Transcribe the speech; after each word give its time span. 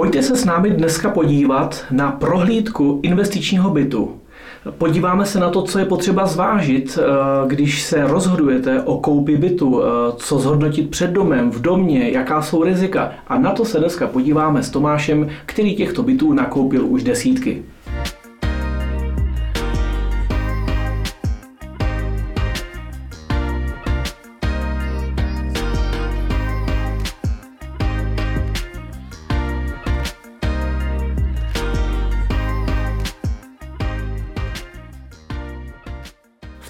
Pojďte 0.00 0.22
se 0.22 0.36
s 0.36 0.44
námi 0.44 0.70
dneska 0.70 1.10
podívat 1.10 1.84
na 1.90 2.12
prohlídku 2.12 3.00
investičního 3.02 3.70
bytu. 3.70 4.16
Podíváme 4.78 5.26
se 5.26 5.40
na 5.40 5.50
to, 5.50 5.62
co 5.62 5.78
je 5.78 5.84
potřeba 5.84 6.26
zvážit, 6.26 6.98
eh, 6.98 7.04
když 7.48 7.82
se 7.82 8.06
rozhodujete 8.06 8.82
o 8.82 8.98
koupi 8.98 9.36
bytu, 9.36 9.82
eh, 9.82 9.86
co 10.16 10.38
zhodnotit 10.38 10.90
před 10.90 11.10
domem, 11.10 11.50
v 11.50 11.60
domě, 11.60 12.10
jaká 12.10 12.42
jsou 12.42 12.64
rizika. 12.64 13.12
A 13.28 13.38
na 13.38 13.52
to 13.52 13.64
se 13.64 13.78
dneska 13.78 14.06
podíváme 14.06 14.62
s 14.62 14.70
Tomášem, 14.70 15.28
který 15.46 15.76
těchto 15.76 16.02
bytů 16.02 16.32
nakoupil 16.32 16.86
už 16.86 17.02
desítky. 17.02 17.62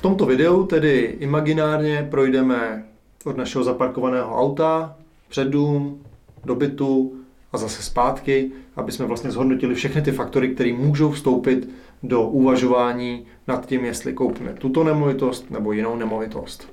V 0.01 0.03
tomto 0.03 0.27
videu 0.27 0.67
tedy 0.67 1.17
imaginárně 1.19 2.09
projdeme 2.11 2.85
od 3.25 3.37
našeho 3.37 3.65
zaparkovaného 3.65 4.39
auta 4.39 4.97
před 5.29 5.49
dům, 5.49 6.03
do 6.45 6.55
bytu 6.55 7.13
a 7.53 7.59
zase 7.59 7.83
zpátky, 7.83 8.51
aby 8.77 8.93
jsme 8.93 9.07
vlastně 9.07 9.31
zhodnotili 9.31 9.75
všechny 9.75 10.03
ty 10.03 10.13
faktory, 10.13 10.55
které 10.55 10.73
můžou 10.73 11.11
vstoupit 11.11 11.71
do 12.03 12.23
uvažování 12.23 13.27
nad 13.49 13.67
tím, 13.67 13.85
jestli 13.85 14.13
koupíme 14.13 14.53
tuto 14.53 14.85
nemovitost 14.85 15.51
nebo 15.51 15.73
jinou 15.73 15.97
nemovitost. 15.97 16.73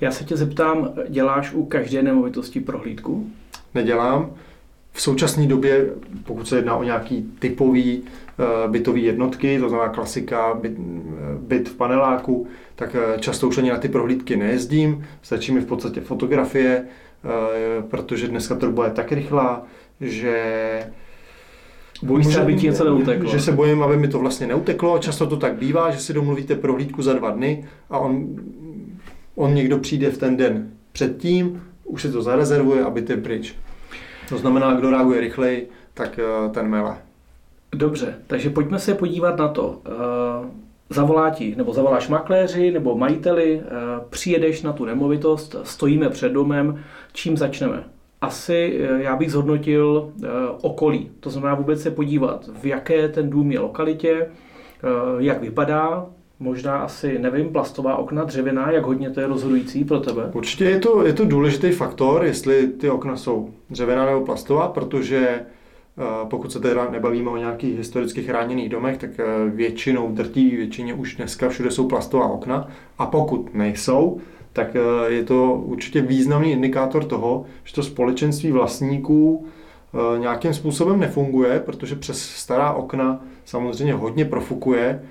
Já 0.00 0.10
se 0.10 0.24
tě 0.24 0.36
zeptám, 0.36 0.90
děláš 1.08 1.52
u 1.52 1.64
každé 1.64 2.02
nemovitosti 2.02 2.60
prohlídku? 2.60 3.30
Nedělám. 3.74 4.30
V 4.96 5.02
současné 5.02 5.46
době, 5.46 5.86
pokud 6.24 6.48
se 6.48 6.56
jedná 6.56 6.76
o 6.76 6.84
nějaký 6.84 7.32
typový 7.38 8.02
Eh, 8.38 8.68
bytové 8.68 8.98
jednotky, 8.98 9.58
to 9.58 9.68
znamená 9.68 9.88
klasika, 9.88 10.54
byt, 10.54 10.72
eh, 10.78 11.38
byt 11.38 11.68
v 11.68 11.76
paneláku, 11.76 12.46
tak 12.74 12.96
eh, 12.98 13.18
často 13.20 13.48
už 13.48 13.58
ani 13.58 13.70
na 13.70 13.78
ty 13.78 13.88
prohlídky 13.88 14.36
nejezdím, 14.36 15.06
stačí 15.22 15.52
mi 15.52 15.60
v 15.60 15.66
podstatě 15.66 16.00
fotografie, 16.00 16.84
protože 17.90 18.28
dneska 18.28 18.54
to 18.54 18.84
je 18.84 18.90
tak 18.90 19.12
rychlá, 19.12 19.62
že 20.00 20.42
Bojíš 22.02 22.26
se, 22.26 22.40
aby 22.40 22.54
ti 22.54 22.66
něco 22.66 22.84
neuteklo. 22.84 23.30
Že 23.30 23.40
se 23.40 23.52
bojím, 23.52 23.82
aby 23.82 23.96
mi 23.96 24.08
to 24.08 24.18
vlastně 24.18 24.46
neuteklo. 24.46 24.98
Často 24.98 25.26
to 25.26 25.36
tak 25.36 25.54
bývá, 25.54 25.90
že 25.90 25.98
si 25.98 26.12
domluvíte 26.12 26.54
prohlídku 26.54 27.02
za 27.02 27.12
dva 27.12 27.30
dny 27.30 27.64
a 27.90 27.98
on, 27.98 28.26
on 29.34 29.54
někdo 29.54 29.78
přijde 29.78 30.10
v 30.10 30.18
ten 30.18 30.36
den 30.36 30.70
předtím, 30.92 31.62
už 31.84 32.02
si 32.02 32.12
to 32.12 32.22
zarezervuje, 32.22 32.84
aby 32.84 33.02
ty 33.02 33.16
pryč. 33.16 33.54
To 34.28 34.38
znamená, 34.38 34.74
kdo 34.74 34.90
reaguje 34.90 35.20
rychleji, 35.20 35.70
tak 35.94 36.20
ten 36.52 36.68
mele. 36.68 36.96
Dobře, 37.74 38.14
takže 38.26 38.50
pojďme 38.50 38.78
se 38.78 38.94
podívat 38.94 39.38
na 39.38 39.48
to. 39.48 39.80
Eh, 39.86 40.48
zavolá 40.90 41.30
ti, 41.30 41.54
nebo 41.56 41.72
zavoláš 41.72 42.08
makléři, 42.08 42.70
nebo 42.70 42.98
majiteli, 42.98 43.62
eh, 43.64 43.70
přijedeš 44.10 44.62
na 44.62 44.72
tu 44.72 44.84
nemovitost, 44.84 45.56
stojíme 45.62 46.08
před 46.08 46.32
domem, 46.32 46.84
čím 47.12 47.36
začneme? 47.36 47.84
Asi 48.20 48.80
eh, 48.80 49.02
já 49.02 49.16
bych 49.16 49.32
zhodnotil 49.32 50.12
okolí, 50.62 51.10
to 51.20 51.30
znamená 51.30 51.54
vůbec 51.54 51.82
se 51.82 51.90
podívat, 51.90 52.48
v 52.62 52.66
jaké 52.66 53.08
ten 53.08 53.30
dům 53.30 53.52
je 53.52 53.60
lokalitě, 53.60 54.26
jak 55.18 55.40
vypadá, 55.40 56.06
možná 56.44 56.78
asi, 56.78 57.18
nevím, 57.18 57.52
plastová 57.52 57.96
okna, 57.96 58.24
dřevěná, 58.24 58.70
jak 58.70 58.84
hodně 58.84 59.10
to 59.10 59.20
je 59.20 59.26
rozhodující 59.26 59.84
pro 59.84 60.00
tebe? 60.00 60.30
Určitě 60.32 60.64
je 60.64 60.78
to, 60.78 61.06
je 61.06 61.12
to 61.12 61.24
důležitý 61.24 61.70
faktor, 61.70 62.24
jestli 62.24 62.68
ty 62.68 62.90
okna 62.90 63.16
jsou 63.16 63.50
dřevěná 63.70 64.06
nebo 64.06 64.20
plastová, 64.20 64.68
protože 64.68 65.40
Eh, 65.98 66.26
pokud 66.28 66.52
se 66.52 66.60
teda 66.60 66.90
nebavíme 66.90 67.30
o 67.30 67.36
nějakých 67.36 67.78
historicky 67.78 68.22
chráněných 68.22 68.68
domech, 68.68 68.98
tak 68.98 69.10
eh, 69.18 69.24
většinou, 69.50 70.12
drtí 70.12 70.56
většině 70.56 70.94
už 70.94 71.16
dneska 71.16 71.48
všude 71.48 71.70
jsou 71.70 71.88
plastová 71.88 72.26
okna 72.26 72.68
a 72.98 73.06
pokud 73.06 73.54
nejsou, 73.54 74.20
tak 74.52 74.76
eh, 74.76 75.12
je 75.12 75.24
to 75.24 75.52
určitě 75.64 76.00
významný 76.00 76.52
indikátor 76.52 77.04
toho, 77.04 77.44
že 77.64 77.74
to 77.74 77.82
společenství 77.82 78.52
vlastníků 78.52 79.46
nějakým 80.18 80.54
způsobem 80.54 81.00
nefunguje, 81.00 81.60
protože 81.60 81.96
přes 81.96 82.22
stará 82.22 82.72
okna 82.72 83.24
samozřejmě 83.44 83.94
hodně 83.94 84.24
profukuje 84.24 85.02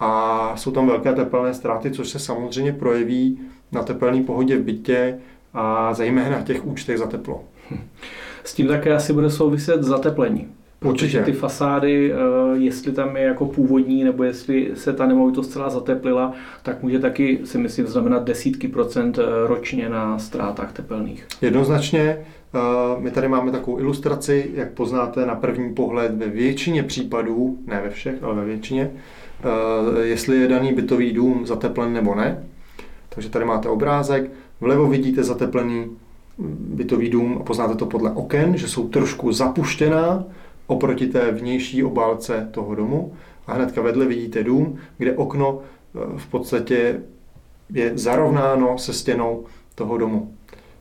a 0.00 0.52
jsou 0.56 0.70
tam 0.70 0.86
velké 0.86 1.12
tepelné 1.12 1.54
ztráty, 1.54 1.90
což 1.90 2.08
se 2.08 2.18
samozřejmě 2.18 2.72
projeví 2.72 3.40
na 3.72 3.82
tepelné 3.82 4.22
pohodě 4.22 4.56
v 4.56 4.62
bytě 4.62 5.18
a 5.54 5.94
zejména 5.94 6.30
na 6.30 6.42
těch 6.42 6.66
účtech 6.66 6.98
za 6.98 7.06
teplo. 7.06 7.44
S 8.44 8.54
tím 8.54 8.66
také 8.66 8.94
asi 8.94 9.12
bude 9.12 9.30
souviset 9.30 9.82
zateplení. 9.82 10.48
Určitě. 10.84 11.22
ty 11.22 11.32
fasády, 11.32 12.12
eh, 12.12 12.16
jestli 12.58 12.92
tam 12.92 13.16
je 13.16 13.22
jako 13.22 13.46
původní, 13.46 14.04
nebo 14.04 14.24
jestli 14.24 14.70
se 14.74 14.92
ta 14.92 15.06
nemovitost 15.06 15.52
celá 15.52 15.70
zateplila, 15.70 16.32
tak 16.62 16.82
může 16.82 16.98
taky, 16.98 17.40
si 17.44 17.58
myslím, 17.58 17.86
znamenat 17.86 18.24
desítky 18.24 18.68
procent 18.68 19.18
eh, 19.18 19.22
ročně 19.46 19.88
na 19.88 20.18
ztrátách 20.18 20.72
tepelných. 20.72 21.26
Jednoznačně. 21.42 22.18
Eh, 22.54 22.58
my 22.98 23.10
tady 23.10 23.28
máme 23.28 23.52
takovou 23.52 23.78
ilustraci, 23.78 24.50
jak 24.54 24.72
poznáte 24.72 25.26
na 25.26 25.34
první 25.34 25.74
pohled 25.74 26.14
ve 26.14 26.28
většině 26.28 26.82
případů, 26.82 27.58
ne 27.66 27.80
ve 27.84 27.90
všech, 27.90 28.22
ale 28.22 28.34
ve 28.34 28.44
většině, 28.44 28.90
jestli 30.02 30.36
je 30.36 30.48
daný 30.48 30.72
bytový 30.72 31.12
dům 31.12 31.46
zateplen 31.46 31.92
nebo 31.92 32.14
ne. 32.14 32.44
Takže 33.08 33.30
tady 33.30 33.44
máte 33.44 33.68
obrázek, 33.68 34.30
vlevo 34.60 34.88
vidíte 34.88 35.24
zateplený 35.24 35.96
bytový 36.58 37.08
dům 37.08 37.38
a 37.40 37.44
poznáte 37.44 37.74
to 37.74 37.86
podle 37.86 38.10
oken, 38.10 38.56
že 38.56 38.68
jsou 38.68 38.88
trošku 38.88 39.32
zapuštěná 39.32 40.24
oproti 40.66 41.06
té 41.06 41.32
vnější 41.32 41.84
obálce 41.84 42.48
toho 42.50 42.74
domu. 42.74 43.12
A 43.46 43.54
hnedka 43.54 43.82
vedle 43.82 44.06
vidíte 44.06 44.44
dům, 44.44 44.78
kde 44.98 45.16
okno 45.16 45.58
eh, 45.60 46.18
v 46.18 46.26
podstatě 46.26 47.00
je 47.72 47.98
zarovnáno 47.98 48.78
se 48.78 48.92
stěnou 48.92 49.44
toho 49.74 49.98
domu. 49.98 50.34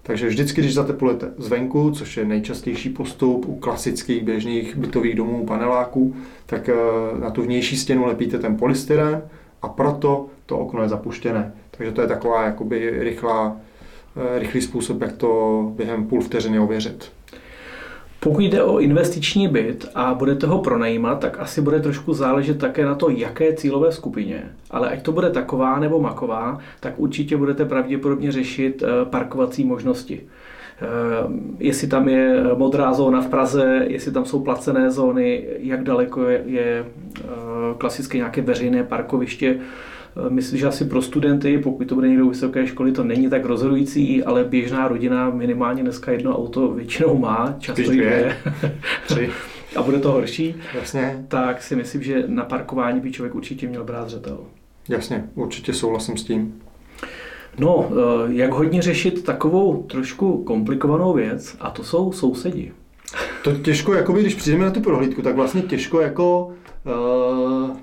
Takže 0.03 0.27
vždycky, 0.27 0.61
když 0.61 0.73
zateplujete 0.73 1.31
zvenku, 1.37 1.91
což 1.91 2.17
je 2.17 2.25
nejčastější 2.25 2.89
postup 2.89 3.45
u 3.47 3.55
klasických 3.55 4.23
běžných 4.23 4.75
bytových 4.75 5.15
domů, 5.15 5.45
paneláků, 5.45 6.15
tak 6.45 6.69
eh, 6.69 6.75
na 7.19 7.29
tu 7.29 7.41
vnější 7.41 7.77
stěnu 7.77 8.05
lepíte 8.05 8.39
ten 8.39 8.57
polystyren 8.57 9.21
a 9.61 9.67
proto 9.67 10.27
to 10.45 10.59
okno 10.59 10.81
je 10.81 10.89
zapuštěné. 10.89 11.53
Takže 11.71 11.91
to 11.91 12.01
je 12.01 12.07
taková 12.07 12.43
jakoby 12.43 12.89
rychlá 12.89 13.57
Eh, 14.15 14.39
rychlý 14.39 14.61
způsob, 14.61 15.01
jak 15.01 15.13
to 15.13 15.71
během 15.75 16.07
půl 16.07 16.21
vteřiny 16.21 16.59
ověřit. 16.59 17.11
Pokud 18.23 18.41
jde 18.41 18.63
o 18.63 18.79
investiční 18.79 19.47
byt 19.47 19.89
a 19.95 20.13
budete 20.13 20.47
ho 20.47 20.59
pronajímat, 20.59 21.19
tak 21.19 21.39
asi 21.39 21.61
bude 21.61 21.79
trošku 21.79 22.13
záležet 22.13 22.59
také 22.59 22.85
na 22.85 22.95
to, 22.95 23.09
jaké 23.09 23.53
cílové 23.53 23.91
skupině. 23.91 24.43
Ale 24.71 24.89
ať 24.89 25.01
to 25.01 25.11
bude 25.11 25.29
taková 25.29 25.79
nebo 25.79 25.99
maková, 25.99 26.57
tak 26.79 26.93
určitě 26.97 27.37
budete 27.37 27.65
pravděpodobně 27.65 28.31
řešit 28.31 28.83
eh, 28.83 29.05
parkovací 29.05 29.65
možnosti. 29.65 30.21
Eh, 30.21 30.85
jestli 31.59 31.87
tam 31.87 32.07
je 32.07 32.43
modrá 32.55 32.93
zóna 32.93 33.21
v 33.21 33.27
Praze, 33.27 33.85
jestli 33.87 34.11
tam 34.11 34.25
jsou 34.25 34.43
placené 34.43 34.91
zóny, 34.91 35.45
jak 35.59 35.83
daleko 35.83 36.27
je, 36.27 36.85
klasicky 37.77 38.17
nějaké 38.17 38.41
veřejné 38.41 38.83
parkoviště, 38.83 39.59
Eh, 39.59 40.02
myslím, 40.29 40.59
že 40.59 40.67
asi 40.67 40.85
pro 40.85 41.01
studenty, 41.01 41.57
pokud 41.57 41.87
to 41.87 41.95
bude 41.95 42.07
někdo 42.09 42.29
vysoké 42.29 42.67
školy, 42.67 42.91
to 42.91 43.03
není 43.03 43.29
tak 43.29 43.45
rozhodující, 43.45 44.23
ale 44.23 44.43
běžná 44.43 44.87
rodina 44.87 45.29
minimálně 45.29 45.83
dneska 45.83 46.11
jedno 46.11 46.37
auto 46.37 46.67
většinou 46.67 47.17
má, 47.17 47.55
často 47.59 47.91
dvě. 47.91 48.37
Tři. 49.07 49.29
a 49.75 49.81
bude 49.81 49.99
to 49.99 50.11
horší, 50.11 50.55
Jasně. 50.75 51.25
tak 51.27 51.63
si 51.63 51.75
myslím, 51.75 52.03
že 52.03 52.23
na 52.27 52.43
parkování 52.43 52.99
by 52.99 53.11
člověk 53.11 53.35
určitě 53.35 53.67
měl 53.67 53.83
brát 53.83 54.09
zřetel. 54.09 54.39
Jasně, 54.89 55.29
určitě 55.35 55.73
souhlasím 55.73 56.17
s 56.17 56.23
tím. 56.23 56.61
No, 57.59 57.89
eh, 57.91 58.33
jak 58.33 58.51
hodně 58.51 58.81
řešit 58.81 59.23
takovou 59.23 59.83
trošku 59.83 60.43
komplikovanou 60.43 61.13
věc, 61.13 61.55
a 61.59 61.69
to 61.69 61.83
jsou 61.83 62.11
sousedi. 62.11 62.71
To 63.43 63.51
těžko, 63.51 63.93
jakoby, 63.93 64.21
když 64.21 64.35
přijdeme 64.35 64.65
na 64.65 64.71
tu 64.71 64.81
prohlídku, 64.81 65.21
tak 65.21 65.35
vlastně 65.35 65.61
těžko 65.61 66.01
jako 66.01 66.51
uh, 66.85 67.77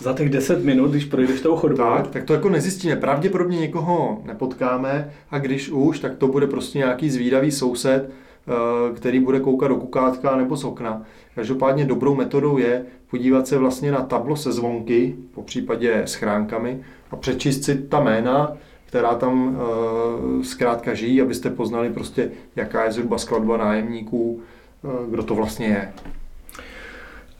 za 0.00 0.12
těch 0.12 0.30
10 0.30 0.64
minut, 0.64 0.90
když 0.90 1.04
projdeš 1.04 1.40
tou 1.40 1.56
chodbou. 1.56 1.76
Tak, 1.76 2.06
tak 2.06 2.24
to 2.24 2.32
jako 2.32 2.48
nezjistíme. 2.48 2.96
Pravděpodobně 2.96 3.58
někoho 3.58 4.22
nepotkáme 4.26 5.10
a 5.30 5.38
když 5.38 5.70
už, 5.70 6.00
tak 6.00 6.14
to 6.14 6.28
bude 6.28 6.46
prostě 6.46 6.78
nějaký 6.78 7.10
zvídavý 7.10 7.50
soused, 7.50 8.10
eh, 8.10 8.94
který 8.94 9.20
bude 9.20 9.40
koukat 9.40 9.68
do 9.68 9.76
kukátka 9.76 10.36
nebo 10.36 10.56
z 10.56 10.64
okna. 10.64 11.02
Každopádně 11.34 11.84
dobrou 11.84 12.14
metodou 12.14 12.58
je 12.58 12.84
podívat 13.10 13.46
se 13.46 13.58
vlastně 13.58 13.92
na 13.92 14.00
tablo 14.00 14.36
se 14.36 14.52
zvonky, 14.52 15.16
po 15.34 15.42
případě 15.42 16.02
schránkami 16.04 16.80
a 17.10 17.16
přečíst 17.16 17.64
si 17.64 17.78
ta 17.78 18.00
jména, 18.00 18.56
která 18.86 19.14
tam 19.14 19.48
uh, 19.48 20.42
zkrátka 20.42 20.94
žijí, 20.94 21.22
abyste 21.22 21.50
poznali 21.50 21.90
prostě, 21.90 22.30
jaká 22.56 22.84
je 22.84 22.92
zhruba 22.92 23.18
skladba 23.18 23.56
nájemníků, 23.56 24.40
uh, 24.82 25.10
kdo 25.10 25.22
to 25.22 25.34
vlastně 25.34 25.66
je. 25.66 25.92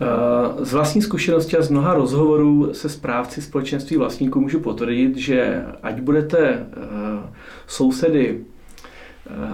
Eh, 0.03 0.65
z 0.65 0.73
vlastní 0.73 1.03
zkušenosti 1.03 1.57
a 1.57 1.63
z 1.63 1.71
mnoha 1.71 1.95
rozhovorů 1.95 2.69
se 2.73 2.89
správci 2.89 3.43
společenství 3.43 3.97
vlastníků 3.97 4.41
můžu 4.41 4.61
potvrdit, 4.61 5.17
že 5.17 5.65
ať 5.83 6.01
budete 6.01 6.39
eh, 6.39 6.67
sousedy 7.67 8.41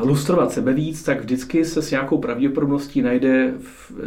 lustrovat 0.03 0.53
sebe 0.53 0.73
víc, 0.73 1.03
tak 1.03 1.21
vždycky 1.21 1.65
se 1.65 1.83
s 1.83 1.91
nějakou 1.91 2.19
pravděpodobností 2.19 3.03
najde 3.03 3.55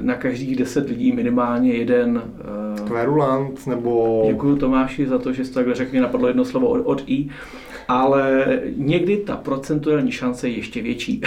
na 0.02 0.16
každých 0.16 0.56
deset 0.56 0.90
lidí 0.90 1.12
minimálně 1.12 1.74
jeden 1.74 2.22
Kverulant 2.88 3.68
nebo... 3.68 4.24
Děkuji 4.28 4.56
Tomáši 4.56 5.08
za 5.08 5.20
to, 5.20 5.34
že 5.34 5.46
jsi 5.46 5.54
takhle 5.54 5.76
řekl, 5.76 5.92
mě 5.92 6.02
napadlo 6.02 6.28
jedno 6.28 6.46
slovo 6.46 6.68
od, 6.68 6.82
od 6.86 7.04
I, 7.08 7.30
ale 7.90 8.46
někdy 8.76 9.18
ta 9.18 9.36
procentuální 9.36 10.12
šance 10.12 10.50
je 10.50 10.56
ještě 10.56 10.82
větší. 10.82 11.22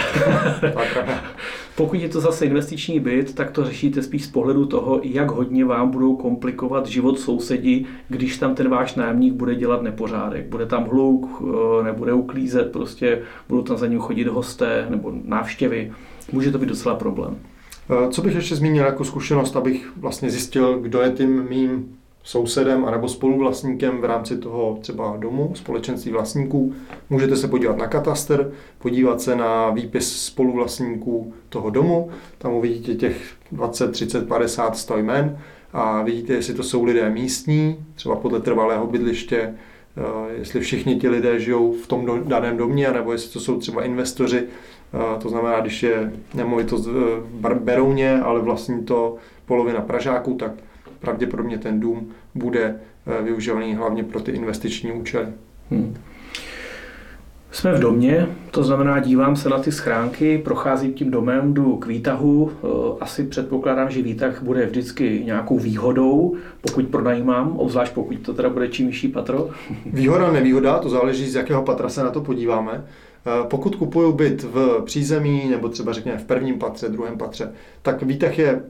Pokud 1.75 1.99
je 1.99 2.09
to 2.09 2.21
zase 2.21 2.45
investiční 2.45 2.99
byt, 2.99 3.35
tak 3.35 3.51
to 3.51 3.65
řešíte 3.65 4.01
spíš 4.01 4.25
z 4.25 4.27
pohledu 4.27 4.65
toho, 4.65 4.99
jak 5.03 5.31
hodně 5.31 5.65
vám 5.65 5.91
budou 5.91 6.15
komplikovat 6.15 6.87
život 6.87 7.19
sousedi, 7.19 7.85
když 8.09 8.37
tam 8.37 8.55
ten 8.55 8.69
váš 8.69 8.95
nájemník 8.95 9.33
bude 9.33 9.55
dělat 9.55 9.81
nepořádek. 9.81 10.45
Bude 10.45 10.65
tam 10.65 10.83
hluk, 10.83 11.41
eh, 11.41 11.83
nebude 11.83 12.13
uklízet, 12.13 12.71
prostě 12.71 13.21
budou 13.49 13.61
tam 13.61 13.77
za 13.77 13.87
ním 13.87 13.99
chodit 13.99 14.27
hosté 14.27 14.87
nebo 14.89 15.13
návštěvy. 15.25 15.91
Může 16.31 16.51
to 16.51 16.57
být 16.57 16.69
docela 16.69 16.95
problém. 16.95 17.37
Eh, 17.89 18.09
co 18.09 18.21
bych 18.21 18.35
ještě 18.35 18.55
zmínil 18.55 18.85
jako 18.85 19.03
zkušenost, 19.03 19.55
abych 19.55 19.91
vlastně 19.97 20.29
zjistil, 20.29 20.79
kdo 20.79 21.01
je 21.01 21.11
tím 21.11 21.49
mým 21.49 21.95
sousedem 22.23 22.85
anebo 22.85 23.07
spoluvlastníkem 23.07 24.01
v 24.01 24.05
rámci 24.05 24.37
toho 24.37 24.77
třeba 24.81 25.17
domu, 25.17 25.51
společenství 25.55 26.11
vlastníků. 26.11 26.73
Můžete 27.09 27.35
se 27.35 27.47
podívat 27.47 27.77
na 27.77 27.87
kataster, 27.87 28.51
podívat 28.79 29.21
se 29.21 29.35
na 29.35 29.69
výpis 29.69 30.25
spoluvlastníků 30.25 31.33
toho 31.49 31.69
domu, 31.69 32.09
tam 32.37 32.53
uvidíte 32.53 32.95
těch 32.95 33.21
20, 33.51 33.91
30, 33.91 34.27
50, 34.27 34.77
100 34.77 34.97
jmen. 34.97 35.37
A 35.73 36.01
vidíte, 36.01 36.33
jestli 36.33 36.53
to 36.53 36.63
jsou 36.63 36.83
lidé 36.83 37.09
místní, 37.09 37.85
třeba 37.95 38.15
podle 38.15 38.39
trvalého 38.39 38.87
bydliště, 38.87 39.37
eh, 39.37 40.33
jestli 40.39 40.59
všichni 40.59 40.95
ti 40.95 41.09
lidé 41.09 41.39
žijou 41.39 41.73
v 41.73 41.87
tom 41.87 42.23
daném 42.23 42.57
domě, 42.57 42.91
nebo 42.91 43.11
jestli 43.11 43.33
to 43.33 43.39
jsou 43.39 43.59
třeba 43.59 43.83
investoři, 43.83 44.43
eh, 44.43 45.19
to 45.21 45.29
znamená, 45.29 45.59
když 45.59 45.83
je 45.83 46.13
nemovitost 46.33 46.85
v 46.85 47.23
Berouně, 47.59 48.19
ale 48.19 48.41
vlastní 48.41 48.83
to 48.83 49.15
polovina 49.45 49.81
Pražáků, 49.81 50.33
tak 50.33 50.51
pravděpodobně 51.03 51.57
ten 51.57 51.79
dům 51.79 52.11
bude 52.35 52.75
eh, 53.07 53.23
využívaný 53.23 53.75
hlavně 53.75 54.03
pro 54.03 54.19
ty 54.19 54.31
investiční 54.31 54.91
účely. 54.91 55.27
Hmm. 55.71 55.95
Jsme 57.51 57.73
v 57.73 57.79
domě, 57.79 58.27
to 58.51 58.63
znamená, 58.63 58.99
dívám 58.99 59.35
se 59.35 59.49
na 59.49 59.59
ty 59.59 59.71
schránky, 59.71 60.37
procházím 60.37 60.93
tím 60.93 61.11
domem, 61.11 61.53
jdu 61.53 61.77
k 61.77 61.85
výtahu. 61.85 62.51
Eh, 62.51 62.67
asi 62.99 63.23
předpokládám, 63.23 63.91
že 63.91 64.01
výtah 64.01 64.43
bude 64.43 64.65
vždycky 64.65 65.21
nějakou 65.25 65.59
výhodou, 65.59 66.35
pokud 66.61 66.87
pronajímám, 66.87 67.57
obzvlášť 67.57 67.93
pokud 67.93 68.19
to 68.19 68.33
teda 68.33 68.49
bude 68.49 68.67
čím 68.67 68.87
vyšší 68.87 69.07
patro. 69.07 69.49
Výhoda, 69.85 70.31
nevýhoda, 70.31 70.79
to 70.79 70.89
záleží, 70.89 71.29
z 71.29 71.35
jakého 71.35 71.63
patra 71.63 71.89
se 71.89 72.03
na 72.03 72.09
to 72.09 72.21
podíváme. 72.21 72.85
Eh, 73.25 73.47
pokud 73.49 73.75
kupuju 73.75 74.11
byt 74.11 74.43
v 74.43 74.81
přízemí 74.85 75.49
nebo 75.49 75.69
třeba 75.69 75.93
řekněme 75.93 76.17
v 76.17 76.25
prvním 76.25 76.59
patře, 76.59 76.89
druhém 76.89 77.17
patře, 77.17 77.51
tak 77.81 78.03
výtah 78.03 78.39
je 78.39 78.61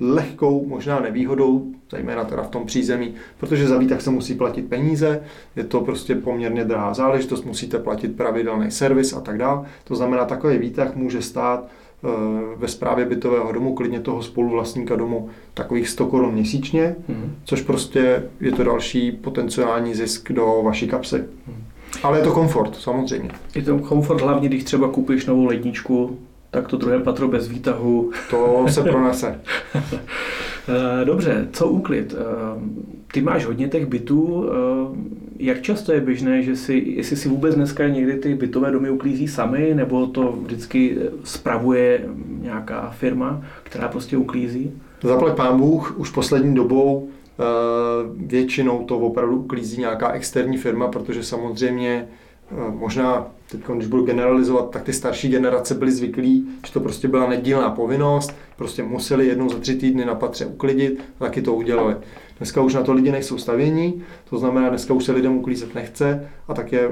lehkou 0.00 0.66
možná 0.66 1.00
nevýhodou, 1.00 1.66
zejména 1.90 2.24
teda 2.24 2.42
v 2.42 2.48
tom 2.48 2.66
přízemí, 2.66 3.14
protože 3.38 3.68
za 3.68 3.78
výtah 3.78 4.00
se 4.00 4.10
musí 4.10 4.34
platit 4.34 4.68
peníze, 4.68 5.22
je 5.56 5.64
to 5.64 5.80
prostě 5.80 6.14
poměrně 6.14 6.64
drahá 6.64 6.94
záležitost, 6.94 7.44
musíte 7.44 7.78
platit 7.78 8.16
pravidelný 8.16 8.70
servis 8.70 9.12
a 9.12 9.20
tak 9.20 9.38
dále. 9.38 9.66
To 9.84 9.94
znamená, 9.94 10.24
takový 10.24 10.58
výtah 10.58 10.96
může 10.96 11.22
stát 11.22 11.64
eh, 11.64 12.08
ve 12.56 12.68
správě 12.68 13.04
bytového 13.04 13.52
domu, 13.52 13.74
klidně 13.74 14.00
toho 14.00 14.22
spoluvlastníka 14.22 14.96
domu, 14.96 15.28
takových 15.54 15.88
100 15.88 16.06
korun 16.06 16.34
měsíčně, 16.34 16.96
hmm. 17.08 17.36
což 17.44 17.62
prostě 17.62 18.22
je 18.40 18.52
to 18.52 18.64
další 18.64 19.12
potenciální 19.12 19.94
zisk 19.94 20.32
do 20.32 20.60
vaší 20.64 20.88
kapsy. 20.88 21.24
Hmm. 21.46 21.64
Ale 22.02 22.18
je 22.18 22.24
to 22.24 22.32
komfort, 22.32 22.76
samozřejmě. 22.76 23.30
Je 23.54 23.62
to 23.62 23.78
komfort 23.78 24.20
hlavně, 24.20 24.48
když 24.48 24.64
třeba 24.64 24.88
koupíš 24.88 25.26
novou 25.26 25.44
ledničku, 25.44 26.18
tak 26.54 26.68
to 26.68 26.76
druhé 26.76 26.98
patro 26.98 27.28
bez 27.28 27.48
výtahu. 27.48 28.10
To 28.30 28.66
se 28.68 28.82
pronese. 28.82 29.40
Eh, 30.68 31.04
dobře, 31.04 31.48
co 31.52 31.68
úklid? 31.68 32.14
Eh, 32.18 32.60
ty 33.12 33.22
máš 33.22 33.46
hodně 33.46 33.68
těch 33.68 33.86
bytů. 33.86 34.46
Eh, 34.48 34.96
jak 35.38 35.62
často 35.62 35.92
je 35.92 36.00
běžné, 36.00 36.42
že 36.42 36.56
si, 36.56 36.84
jestli 36.96 37.16
si 37.16 37.28
vůbec 37.28 37.54
dneska 37.54 37.88
někdy 37.88 38.16
ty 38.16 38.34
bytové 38.34 38.70
domy 38.70 38.90
uklízí 38.90 39.28
sami, 39.28 39.74
nebo 39.74 40.06
to 40.06 40.32
vždycky 40.32 40.98
spravuje 41.24 42.04
nějaká 42.40 42.90
firma, 42.90 43.42
která 43.62 43.88
prostě 43.88 44.16
uklízí? 44.16 44.72
Zaplať 45.02 45.36
pán 45.36 45.58
Bůh, 45.58 45.98
už 45.98 46.10
poslední 46.10 46.54
dobou 46.54 47.08
většinou 48.16 48.84
to 48.84 48.98
opravdu 48.98 49.36
uklízí 49.36 49.80
nějaká 49.80 50.12
externí 50.12 50.56
firma, 50.56 50.88
protože 50.88 51.24
samozřejmě 51.24 52.08
možná 52.70 53.26
teď, 53.56 53.76
když 53.76 53.88
budu 53.88 54.02
generalizovat, 54.02 54.70
tak 54.70 54.82
ty 54.82 54.92
starší 54.92 55.28
generace 55.28 55.74
byly 55.74 55.92
zvyklí, 55.92 56.48
že 56.66 56.72
to 56.72 56.80
prostě 56.80 57.08
byla 57.08 57.28
nedílná 57.28 57.70
povinnost, 57.70 58.36
prostě 58.56 58.82
museli 58.82 59.26
jednou 59.26 59.48
za 59.48 59.58
tři 59.58 59.74
týdny 59.74 60.04
na 60.04 60.14
patře 60.14 60.46
uklidit 60.46 61.00
taky 61.18 61.42
to 61.42 61.54
udělali. 61.54 61.96
Dneska 62.38 62.60
už 62.60 62.74
na 62.74 62.82
to 62.82 62.92
lidi 62.92 63.12
nejsou 63.12 63.38
stavění, 63.38 64.02
to 64.30 64.38
znamená, 64.38 64.68
dneska 64.68 64.94
už 64.94 65.04
se 65.04 65.12
lidem 65.12 65.36
uklízet 65.36 65.74
nechce 65.74 66.30
a 66.48 66.54
tak 66.54 66.72
je 66.72 66.80
e, 66.80 66.90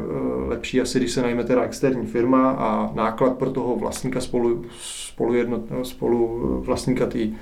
lepší 0.49 0.81
asi, 0.81 0.99
když 0.99 1.13
se 1.13 1.23
najme 1.23 1.45
teda 1.45 1.63
externí 1.63 2.07
firma 2.07 2.51
a 2.51 2.91
náklad 2.95 3.39
pro 3.39 3.51
toho 3.51 3.77
vlastníka 3.77 4.21
spolu, 4.21 4.65
spolu, 4.81 5.35
jednot, 5.35 5.63
spolu 5.83 6.41
vlastníka 6.65 7.07
tý, 7.07 7.33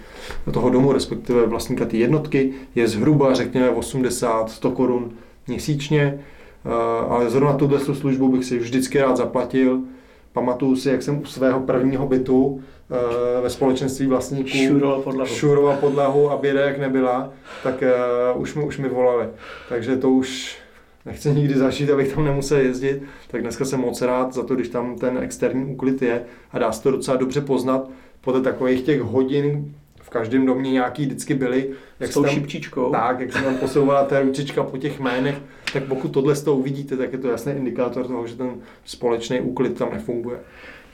toho 0.52 0.70
domu, 0.70 0.92
respektive 0.92 1.46
vlastníka 1.46 1.84
té 1.84 1.96
jednotky, 1.96 2.52
je 2.74 2.88
zhruba, 2.88 3.34
řekněme, 3.34 3.70
80-100 3.70 4.72
korun 4.72 5.10
měsíčně 5.46 6.20
Eh, 6.20 6.39
ale 7.08 7.30
zrovna 7.30 7.52
tuhle 7.52 7.80
službu 7.80 8.28
bych 8.28 8.44
si 8.44 8.58
vždycky 8.58 8.98
rád 8.98 9.16
zaplatil. 9.16 9.80
Pamatuju 10.32 10.76
si, 10.76 10.88
jak 10.88 11.02
jsem 11.02 11.18
u 11.18 11.24
svého 11.24 11.60
prvního 11.60 12.06
bytu 12.06 12.62
eh, 12.90 13.40
ve 13.40 13.50
společenství 13.50 14.06
vlastníků 14.06 14.48
šuroval 14.48 15.00
podlahu, 15.00 15.34
šuroval 15.34 15.76
podlahu 15.76 16.30
a 16.30 16.36
běda 16.36 16.60
jak 16.60 16.78
nebyla, 16.78 17.32
tak 17.62 17.82
uh, 18.34 18.42
už, 18.42 18.54
mi, 18.54 18.64
už 18.64 18.78
mi 18.78 18.88
volali. 18.88 19.28
Takže 19.68 19.96
to 19.96 20.10
už 20.10 20.58
nechci 21.06 21.30
nikdy 21.30 21.54
zažít, 21.54 21.90
abych 21.90 22.14
tam 22.14 22.24
nemusel 22.24 22.58
jezdit, 22.58 23.02
tak 23.30 23.42
dneska 23.42 23.64
jsem 23.64 23.80
moc 23.80 24.02
rád 24.02 24.34
za 24.34 24.42
to, 24.42 24.54
když 24.54 24.68
tam 24.68 24.96
ten 24.96 25.18
externí 25.18 25.64
úklid 25.64 26.02
je 26.02 26.22
a 26.52 26.58
dá 26.58 26.72
se 26.72 26.82
to 26.82 26.90
docela 26.90 27.16
dobře 27.16 27.40
poznat 27.40 27.88
podle 28.20 28.40
takových 28.40 28.82
těch 28.82 29.00
hodin, 29.00 29.74
v 30.10 30.12
každém 30.12 30.46
domě 30.46 30.70
nějaký 30.70 31.06
vždycky 31.06 31.34
byly. 31.34 31.70
Jak 32.00 32.10
S 32.10 32.14
tou 32.14 32.22
tam, 32.22 32.34
šipčičkou. 32.34 32.90
Tak, 32.90 33.20
jak 33.20 33.32
se 33.32 33.42
tam 33.42 33.54
posouvala 33.54 34.04
ta 34.04 34.20
ručička 34.20 34.62
po 34.62 34.78
těch 34.78 35.00
jménech, 35.00 35.38
tak 35.72 35.82
pokud 35.82 36.08
tohle 36.08 36.34
z 36.34 36.42
toho 36.42 36.56
uvidíte, 36.56 36.96
tak 36.96 37.12
je 37.12 37.18
to 37.18 37.28
jasný 37.28 37.52
indikátor 37.52 38.06
toho, 38.06 38.26
že 38.26 38.36
ten 38.36 38.50
společný 38.84 39.40
úklid 39.40 39.78
tam 39.78 39.88
nefunguje. 39.92 40.38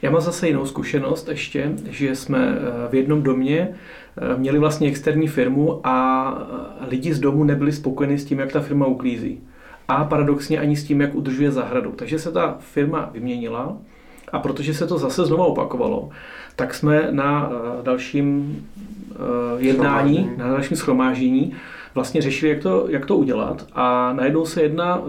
Já 0.02 0.10
mám 0.10 0.20
zase 0.20 0.46
jinou 0.46 0.66
zkušenost 0.66 1.28
ještě, 1.28 1.72
že 1.90 2.16
jsme 2.16 2.58
eh, 2.58 2.88
v 2.90 2.94
jednom 2.94 3.22
domě 3.22 3.68
eh, 3.68 4.38
měli 4.38 4.58
vlastně 4.58 4.88
externí 4.88 5.28
firmu 5.28 5.80
a 5.84 6.48
eh, 6.82 6.86
lidi 6.88 7.14
z 7.14 7.20
domu 7.20 7.44
nebyli 7.44 7.72
spokojeni 7.72 8.18
s 8.18 8.24
tím, 8.24 8.38
jak 8.38 8.52
ta 8.52 8.60
firma 8.60 8.86
uklízí. 8.86 9.40
A 9.88 10.04
paradoxně 10.04 10.58
ani 10.60 10.76
s 10.76 10.84
tím, 10.84 11.00
jak 11.00 11.14
udržuje 11.14 11.50
zahradu. 11.50 11.92
Takže 11.92 12.18
se 12.18 12.32
ta 12.32 12.56
firma 12.60 13.10
vyměnila 13.12 13.78
a 14.36 14.38
protože 14.38 14.74
se 14.74 14.86
to 14.86 14.98
zase 14.98 15.24
znova 15.24 15.44
opakovalo, 15.44 16.10
tak 16.56 16.74
jsme 16.74 17.08
na 17.10 17.52
dalším 17.82 18.56
jednání, 19.58 20.30
na 20.36 20.48
dalším 20.48 20.76
schromáždění 20.76 21.54
vlastně 21.94 22.22
řešili, 22.22 22.52
jak 22.52 22.62
to, 22.62 22.86
jak 22.88 23.06
to 23.06 23.16
udělat 23.16 23.66
a 23.72 24.12
najednou 24.12 24.46
se 24.46 24.62
jedna 24.62 24.96
uh, 24.96 25.04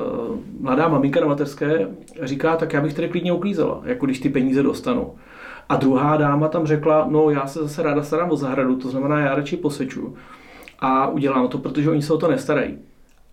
mladá 0.60 0.88
maminka 0.88 1.20
na 1.20 1.28
mateřské 1.28 1.88
říká, 2.22 2.56
tak 2.56 2.74
já 2.74 2.82
bych 2.82 2.94
tady 2.94 3.10
klidně 3.10 3.34
uklízela, 3.34 3.82
jako 3.84 4.06
když 4.06 4.20
ty 4.20 4.30
peníze 4.30 4.64
dostanu. 4.64 5.16
A 5.70 5.76
druhá 5.76 6.18
dáma 6.18 6.48
tam 6.48 6.68
řekla, 6.68 7.08
no 7.10 7.30
já 7.30 7.48
se 7.48 7.60
zase 7.60 7.84
ráda 7.84 8.04
starám 8.04 8.32
o 8.32 8.36
zahradu, 8.36 8.76
to 8.76 8.90
znamená, 8.90 9.20
já 9.20 9.36
radši 9.36 9.58
poseču 9.58 10.16
a 10.80 11.08
udělám 11.08 11.48
to, 11.48 11.58
protože 11.58 11.90
oni 11.90 12.02
se 12.02 12.14
o 12.14 12.18
to 12.18 12.28
nestarají. 12.28 12.78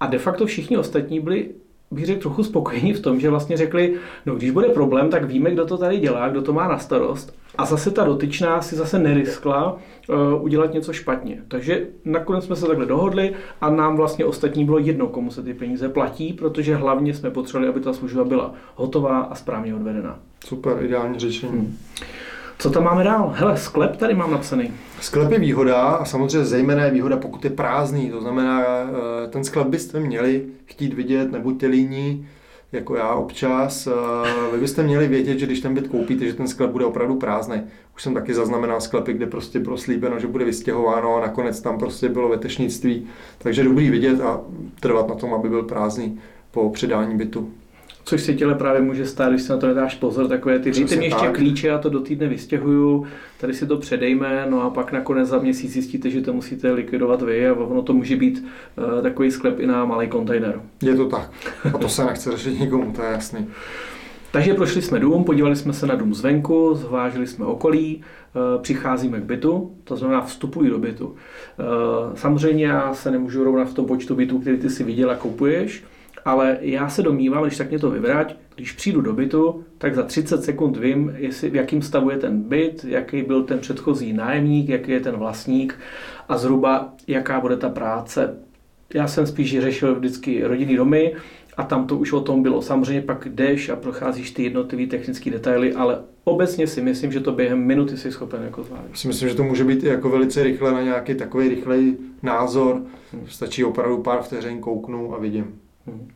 A 0.01 0.07
de 0.07 0.19
facto 0.19 0.47
všichni 0.47 0.77
ostatní 0.77 1.21
byli 1.21 1.51
bych 1.95 2.07
řekl, 2.07 2.21
trochu 2.21 2.45
spokojení 2.45 2.93
v 2.93 3.01
tom, 3.01 3.21
že 3.21 3.31
vlastně 3.31 3.57
řekli, 3.57 3.95
no 4.27 4.35
když 4.35 4.51
bude 4.51 4.69
problém, 4.69 5.11
tak 5.11 5.25
víme, 5.25 5.51
kdo 5.51 5.67
to 5.67 5.79
tady 5.79 5.99
dělá, 5.99 6.29
kdo 6.29 6.43
to 6.43 6.53
má 6.53 6.69
na 6.69 6.79
starost. 6.79 7.37
A 7.59 7.65
zase 7.65 7.91
ta 7.91 8.05
dotyčná 8.05 8.63
si 8.63 8.77
zase 8.77 8.99
neriskla 8.99 9.73
uh, 10.09 10.45
udělat 10.45 10.73
něco 10.73 10.93
špatně. 10.93 11.43
Takže 11.49 11.87
nakonec 12.05 12.45
jsme 12.45 12.57
se 12.57 12.67
takhle 12.67 12.87
dohodli 12.87 13.33
a 13.61 13.71
nám 13.71 13.97
vlastně 13.97 14.25
ostatní 14.25 14.65
bylo 14.65 14.79
jedno, 14.79 15.07
komu 15.07 15.31
se 15.31 15.43
ty 15.43 15.55
peníze 15.55 15.89
platí, 15.89 16.33
protože 16.33 16.77
hlavně 16.77 17.15
jsme 17.15 17.31
potřebovali, 17.31 17.69
aby 17.69 17.81
ta 17.81 17.93
služba 17.93 18.25
byla 18.25 18.55
hotová 18.75 19.21
a 19.21 19.35
správně 19.35 19.75
odvedena. 19.75 20.19
Super, 20.45 20.77
ideální 20.81 21.19
řešení. 21.19 21.53
Hmm. 21.53 21.77
Co 22.59 22.71
tam 22.71 22.85
máme 22.85 23.05
dál? 23.05 23.33
Hele, 23.37 23.57
sklep 23.57 23.97
tady 23.97 24.15
mám 24.15 24.31
napsaný. 24.31 24.73
Sklep 25.01 25.31
je 25.31 25.39
výhoda 25.39 25.83
a 25.83 26.05
samozřejmě 26.05 26.45
zejména 26.45 26.85
je 26.85 26.91
výhoda, 26.91 27.17
pokud 27.17 27.45
je 27.45 27.51
prázdný. 27.51 28.11
To 28.11 28.21
znamená, 28.21 28.63
eh, 28.63 29.29
ten 29.29 29.45
sklep 29.45 29.67
byste 29.67 30.01
měli 30.01 30.45
chtít 30.65 30.95
vidět, 30.95 31.33
nebuďte 31.33 31.67
líní, 31.67 32.27
jako 32.73 32.97
já 32.97 33.15
občas. 33.15 33.87
Eh, 33.87 33.91
vy 34.53 34.61
byste 34.61 34.83
měli 34.83 35.09
vědět, 35.09 35.39
že 35.39 35.47
když 35.47 35.61
ten 35.61 35.75
byt 35.75 35.89
koupíte, 35.89 36.27
že 36.27 36.35
ten 36.35 36.49
sklep 36.49 36.71
bude 36.71 36.85
opravdu 36.85 37.17
prázdný. 37.17 37.63
Už 37.97 38.03
jsem 38.03 38.15
taky 38.15 38.35
zaznamenal 38.35 38.81
sklepy, 38.81 39.13
kde 39.13 39.27
prostě 39.27 39.59
bylo 39.59 39.77
slíbeno, 39.77 40.19
že 40.19 40.27
bude 40.27 40.45
vystěhováno 40.45 41.17
a 41.17 41.21
nakonec 41.21 41.61
tam 41.61 41.79
prostě 41.79 42.09
bylo 42.09 42.29
vetešnictví. 42.29 43.07
Takže 43.39 43.65
dobrý 43.65 43.91
vidět 43.91 44.21
a 44.21 44.41
trvat 44.81 45.09
na 45.09 45.15
tom, 45.15 45.35
aby 45.35 45.49
byl 45.49 45.63
prázdný 45.63 46.21
po 46.51 46.71
předání 46.71 47.17
bytu. 47.17 47.51
Což 48.05 48.23
se 48.23 48.35
těle 48.35 48.55
právě 48.55 48.83
může 48.83 49.07
stát, 49.07 49.31
když 49.31 49.43
se 49.43 49.53
na 49.53 49.59
to 49.59 49.67
nedáš 49.67 49.95
pozor, 49.95 50.29
takové 50.29 50.59
ty 50.59 50.71
dejte 50.71 50.97
mi 50.97 51.05
ještě 51.05 51.21
tak. 51.21 51.35
klíče, 51.35 51.69
já 51.69 51.79
to 51.79 51.89
do 51.89 52.01
týdne 52.01 52.29
vystěhuju, 52.29 53.07
tady 53.41 53.55
si 53.55 53.67
to 53.67 53.77
předejme, 53.77 54.47
no 54.51 54.63
a 54.63 54.71
pak 54.71 54.93
nakonec 54.93 55.29
za 55.29 55.39
měsíc 55.39 55.73
zjistíte, 55.73 56.11
že 56.11 56.21
to 56.21 56.33
musíte 56.33 56.73
likvidovat 56.73 57.23
vy 57.23 57.49
a 57.49 57.53
ono 57.55 57.83
to 57.83 57.93
může 57.93 58.17
být 58.17 58.45
uh, 58.77 59.03
takový 59.03 59.31
sklep 59.31 59.61
i 59.61 59.67
na 59.67 59.85
malý 59.85 60.09
kontejner. 60.09 60.61
Je 60.83 60.97
to 60.97 61.09
tak. 61.09 61.31
A 61.75 61.79
to 61.79 61.89
se 61.89 62.05
nechce 62.05 62.31
řešit 62.31 62.61
nikomu, 62.61 62.93
to 62.93 63.03
je 63.03 63.13
jasný. 63.13 63.47
Takže 64.35 64.55
prošli 64.55 64.83
jsme 64.83 65.01
dům, 65.01 65.25
podívali 65.25 65.57
jsme 65.57 65.73
se 65.73 65.87
na 65.87 65.95
dům 65.95 66.15
zvenku, 66.15 66.75
zvážili 66.75 67.27
jsme 67.27 67.45
okolí, 67.45 68.03
eh, 68.03 68.63
přicházíme 68.63 69.21
k 69.21 69.25
bytu, 69.25 69.73
to 69.85 69.97
znamená 69.97 70.21
vstupují 70.21 70.71
do 70.71 70.79
bytu. 70.79 71.15
Eh, 71.15 71.65
samozřejmě 72.15 72.67
já 72.67 72.95
se 72.95 73.11
nemůžu 73.11 73.45
rovnat 73.45 73.65
v 73.65 73.75
tom 73.75 73.87
počtu 73.87 74.15
bytů, 74.15 74.39
který 74.39 74.59
ty 74.59 74.71
si 74.71 74.85
viděl 74.85 75.11
a 75.11 75.15
kupuješ, 75.15 75.85
ale 76.25 76.59
já 76.61 76.89
se 76.89 77.03
domnívám, 77.03 77.43
když 77.43 77.59
tak 77.59 77.71
mě 77.71 77.79
to 77.79 77.91
vyvrať, 77.91 78.37
když 78.55 78.73
přijdu 78.73 79.01
do 79.01 79.13
bytu, 79.13 79.65
tak 79.79 79.95
za 79.95 80.03
30 80.03 80.45
sekund 80.45 80.77
vím, 80.77 81.15
jestli, 81.17 81.51
v 81.51 81.55
jakém 81.55 81.83
stavu 81.83 82.11
je 82.11 82.19
ten 82.19 82.43
byt, 82.43 82.85
jaký 82.89 83.23
byl 83.23 83.43
ten 83.43 83.59
předchozí 83.59 84.13
nájemník, 84.13 84.69
jaký 84.69 84.93
je 84.93 85.01
ten 85.01 85.17
vlastník 85.17 85.79
a 86.29 86.39
zhruba 86.39 86.93
jaká 87.07 87.41
bude 87.41 87.57
ta 87.57 87.69
práce. 87.69 88.37
Já 88.95 89.07
jsem 89.07 89.27
spíš 89.27 89.61
řešil 89.61 89.95
vždycky 89.95 90.45
rodinný 90.45 90.77
domy 90.77 91.15
a 91.57 91.63
tam 91.63 91.87
to 91.87 91.97
už 91.97 92.13
o 92.13 92.21
tom 92.21 92.43
bylo. 92.43 92.63
Samozřejmě 92.63 93.03
pak 93.03 93.29
jdeš 93.29 93.69
a 93.69 93.77
procházíš 93.77 94.31
ty 94.31 94.43
jednotlivé 94.43 94.87
technické 94.87 95.31
detaily, 95.31 95.73
ale 95.73 95.99
obecně 96.25 96.67
si 96.67 96.83
myslím, 96.83 97.13
že 97.13 97.21
to 97.21 97.33
během 97.33 97.59
minuty 97.59 97.97
jsi 97.97 98.13
schopen 98.13 98.43
jako 98.43 98.63
zvládnout. 98.63 98.97
Si 98.97 99.09
myslím, 99.09 99.29
že 99.29 99.35
to 99.35 99.45
může 99.45 99.65
být 99.65 99.83
jako 99.83 100.09
velice 100.09 100.43
rychle 100.43 100.73
na 100.73 100.83
nějaký 100.83 101.15
takový 101.15 101.49
rychlej 101.49 101.97
názor. 102.23 102.83
Hmm. 103.13 103.27
Stačí 103.29 103.65
opravdu 103.65 103.99
pár 103.99 104.23
vteřin, 104.23 104.61
kouknu 104.61 105.15
a 105.15 105.19
vidím. 105.19 105.64
Hmm. 105.87 106.09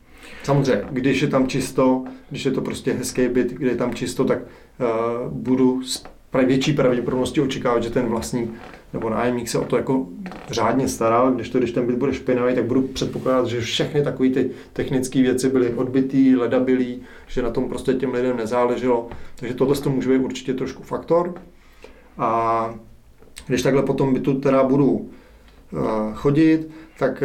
Samozřejmě, 0.43 0.83
když 0.89 1.21
je 1.21 1.27
tam 1.27 1.47
čisto, 1.47 2.03
když 2.29 2.45
je 2.45 2.51
to 2.51 2.61
prostě 2.61 2.93
hezký 2.93 3.27
byt, 3.27 3.53
kde 3.53 3.69
je 3.69 3.75
tam 3.75 3.93
čisto, 3.93 4.25
tak 4.25 4.39
uh, 4.39 5.33
budu 5.33 5.83
s 5.83 6.03
větší 6.45 6.73
pravděpodobností 6.73 7.41
očekávat, 7.41 7.83
že 7.83 7.89
ten 7.89 8.05
vlastník 8.05 8.51
nebo 8.93 9.09
nájemník 9.09 9.49
se 9.49 9.59
o 9.59 9.65
to 9.65 9.77
jako 9.77 10.07
řádně 10.49 10.87
staral, 10.87 11.31
když 11.31 11.49
to, 11.49 11.57
když 11.57 11.71
ten 11.71 11.87
byt 11.87 11.95
bude 11.95 12.13
špinavý, 12.13 12.55
tak 12.55 12.65
budu 12.65 12.81
předpokládat, 12.81 13.47
že 13.47 13.61
všechny 13.61 14.03
takové 14.03 14.29
ty 14.29 14.51
technické 14.73 15.21
věci 15.21 15.49
byly 15.49 15.73
odbitý, 15.73 16.35
ledabilý, 16.35 17.01
že 17.27 17.41
na 17.41 17.49
tom 17.49 17.69
prostě 17.69 17.93
těm 17.93 18.13
lidem 18.13 18.37
nezáleželo. 18.37 19.09
Takže 19.35 19.55
tohle 19.55 19.75
to 19.75 19.89
může 19.89 20.09
být 20.09 20.25
určitě 20.25 20.53
trošku 20.53 20.83
faktor. 20.83 21.33
A 22.17 22.73
když 23.47 23.61
takhle 23.61 23.83
potom 23.83 24.13
bytu 24.13 24.39
teda 24.39 24.63
budu 24.63 24.89
uh, 24.91 25.09
chodit, 26.13 26.69
tak 26.99 27.23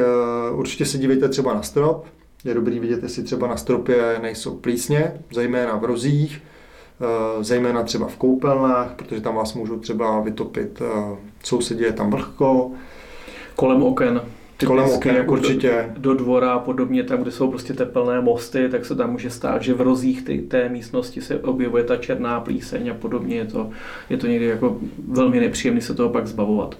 uh, 0.52 0.58
určitě 0.58 0.86
se 0.86 0.98
dívejte 0.98 1.28
třeba 1.28 1.54
na 1.54 1.62
strop. 1.62 2.06
Je 2.44 2.54
dobrý 2.54 2.78
vidět, 2.78 3.02
jestli 3.02 3.22
třeba 3.22 3.46
na 3.46 3.56
stropě 3.56 4.18
nejsou 4.22 4.56
plísně, 4.56 5.12
zejména 5.32 5.76
v 5.76 5.84
rozích, 5.84 6.42
uh, 7.00 7.42
zejména 7.42 7.82
třeba 7.82 8.06
v 8.06 8.16
koupelnách, 8.16 8.94
protože 8.96 9.20
tam 9.20 9.34
vás 9.34 9.54
můžou 9.54 9.78
třeba 9.78 10.20
vytopit 10.20 10.82
sousedí, 11.44 11.82
je 11.82 11.92
tam 11.92 12.10
vlhko. 12.10 12.70
Kolem 13.56 13.82
oken. 13.82 14.20
Kolem 14.66 14.90
oken 14.90 15.16
jako 15.16 15.32
určitě. 15.32 15.90
Do, 15.92 16.00
do 16.00 16.14
dvora 16.14 16.52
a 16.52 16.58
podobně, 16.58 17.02
tam, 17.02 17.22
kde 17.22 17.30
jsou 17.30 17.50
prostě 17.50 17.74
teplné 17.74 18.20
mosty, 18.20 18.68
tak 18.68 18.84
se 18.84 18.94
tam 18.94 19.12
může 19.12 19.30
stát, 19.30 19.62
že 19.62 19.74
v 19.74 19.80
rozích 19.80 20.24
ty, 20.24 20.38
té 20.38 20.68
místnosti 20.68 21.22
se 21.22 21.38
objevuje 21.38 21.84
ta 21.84 21.96
černá 21.96 22.40
plíseň 22.40 22.90
a 22.90 22.94
podobně. 22.94 23.36
Je 23.36 23.44
to, 23.44 23.70
je 24.10 24.16
to 24.16 24.26
někdy 24.26 24.46
jako 24.46 24.76
velmi 25.08 25.40
nepříjemné 25.40 25.80
se 25.80 25.94
toho 25.94 26.08
pak 26.08 26.26
zbavovat. 26.26 26.78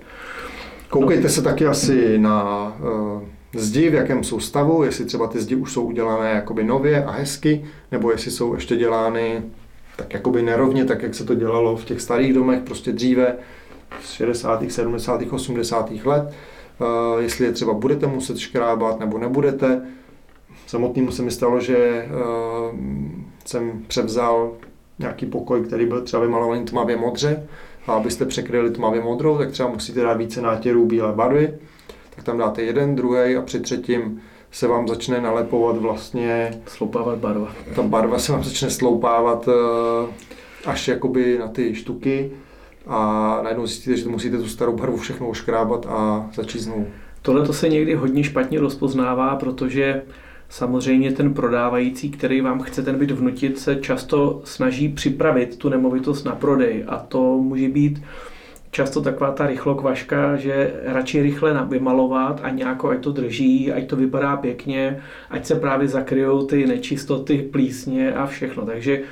Koukejte 0.88 1.22
no. 1.22 1.28
se 1.28 1.42
taky 1.42 1.66
asi 1.66 2.18
na 2.18 2.66
uh, 2.80 3.22
zdi, 3.60 3.90
v 3.90 3.94
jakém 3.94 4.24
jsou 4.24 4.40
stavu, 4.40 4.82
jestli 4.82 5.04
třeba 5.04 5.26
ty 5.26 5.40
zdi 5.40 5.54
už 5.54 5.72
jsou 5.72 5.84
udělané 5.84 6.30
jakoby 6.30 6.64
nově 6.64 7.04
a 7.04 7.10
hezky, 7.10 7.64
nebo 7.92 8.10
jestli 8.10 8.30
jsou 8.30 8.54
ještě 8.54 8.76
dělány 8.76 9.42
tak 9.96 10.14
jakoby 10.14 10.42
nerovně, 10.42 10.84
tak 10.84 11.02
jak 11.02 11.14
se 11.14 11.24
to 11.24 11.34
dělalo 11.34 11.76
v 11.76 11.84
těch 11.84 12.00
starých 12.00 12.34
domech, 12.34 12.62
prostě 12.62 12.92
dříve, 12.92 13.36
z 14.02 14.10
60., 14.10 14.70
70., 14.70 15.22
80. 15.30 15.90
let, 16.04 16.32
uh, 16.80 17.20
jestli 17.22 17.44
je 17.44 17.52
třeba 17.52 17.72
budete 17.72 18.06
muset 18.06 18.38
škrábat 18.38 19.00
nebo 19.00 19.18
nebudete. 19.18 19.82
Samotnému 20.66 21.10
se 21.10 21.22
mi 21.22 21.30
stalo, 21.30 21.60
že 21.60 22.08
uh, 22.10 22.78
jsem 23.44 23.82
převzal 23.86 24.52
nějaký 24.98 25.26
pokoj, 25.26 25.62
který 25.62 25.86
byl 25.86 26.02
třeba 26.02 26.22
vymalovaný 26.22 26.64
tmavě 26.64 26.96
modře 26.96 27.46
a 27.86 27.92
abyste 27.92 28.24
překryli 28.24 28.70
tmavě 28.70 29.00
modrou, 29.00 29.38
tak 29.38 29.50
třeba 29.50 29.68
musíte 29.68 30.00
dát 30.00 30.16
více 30.16 30.42
nátěrů 30.42 30.86
bílé 30.86 31.12
barvy, 31.12 31.54
tam 32.24 32.38
dáte 32.38 32.62
jeden, 32.62 32.96
druhý 32.96 33.36
a 33.36 33.42
při 33.42 33.60
třetím 33.60 34.20
se 34.50 34.68
vám 34.68 34.88
začne 34.88 35.20
nalepovat 35.20 35.76
vlastně... 35.76 36.60
Sloupávat 36.66 37.18
barva. 37.18 37.52
Ta 37.76 37.82
barva 37.82 38.18
se 38.18 38.32
vám 38.32 38.44
začne 38.44 38.70
sloupávat 38.70 39.48
uh, 39.48 39.54
až 40.64 40.88
jakoby 40.88 41.38
na 41.38 41.48
ty 41.48 41.74
štuky 41.74 42.30
a 42.86 43.40
najednou 43.42 43.66
zjistíte, 43.66 43.96
že 43.96 44.08
musíte 44.08 44.38
tu 44.38 44.48
starou 44.48 44.76
barvu 44.76 44.96
všechno 44.96 45.28
oškrábat 45.28 45.86
a 45.86 46.30
začít 46.34 46.58
znovu. 46.58 46.86
Tohle 47.22 47.46
to 47.46 47.52
se 47.52 47.68
někdy 47.68 47.94
hodně 47.94 48.24
špatně 48.24 48.60
rozpoznává, 48.60 49.36
protože 49.36 50.02
samozřejmě 50.48 51.12
ten 51.12 51.34
prodávající, 51.34 52.10
který 52.10 52.40
vám 52.40 52.62
chce 52.62 52.82
ten 52.82 52.98
byt 52.98 53.10
vnutit, 53.10 53.58
se 53.58 53.76
často 53.76 54.40
snaží 54.44 54.88
připravit 54.88 55.56
tu 55.56 55.68
nemovitost 55.68 56.24
na 56.24 56.34
prodej 56.34 56.84
a 56.88 56.96
to 56.96 57.38
může 57.38 57.68
být 57.68 58.02
často 58.74 59.00
taková 59.00 59.32
ta 59.32 59.46
rychlokvaška, 59.46 60.36
že 60.36 60.74
radši 60.84 61.22
rychle 61.22 61.66
vymalovat 61.68 62.40
a 62.42 62.50
nějak 62.50 62.84
ať 62.84 63.00
to 63.00 63.12
drží, 63.12 63.72
ať 63.72 63.86
to 63.86 63.96
vypadá 63.96 64.36
pěkně, 64.36 65.02
ať 65.30 65.46
se 65.46 65.54
právě 65.54 65.88
zakryjou 65.88 66.46
ty 66.46 66.66
nečistoty, 66.66 67.38
plísně 67.52 68.14
a 68.14 68.26
všechno. 68.26 68.66
Takže 68.66 69.02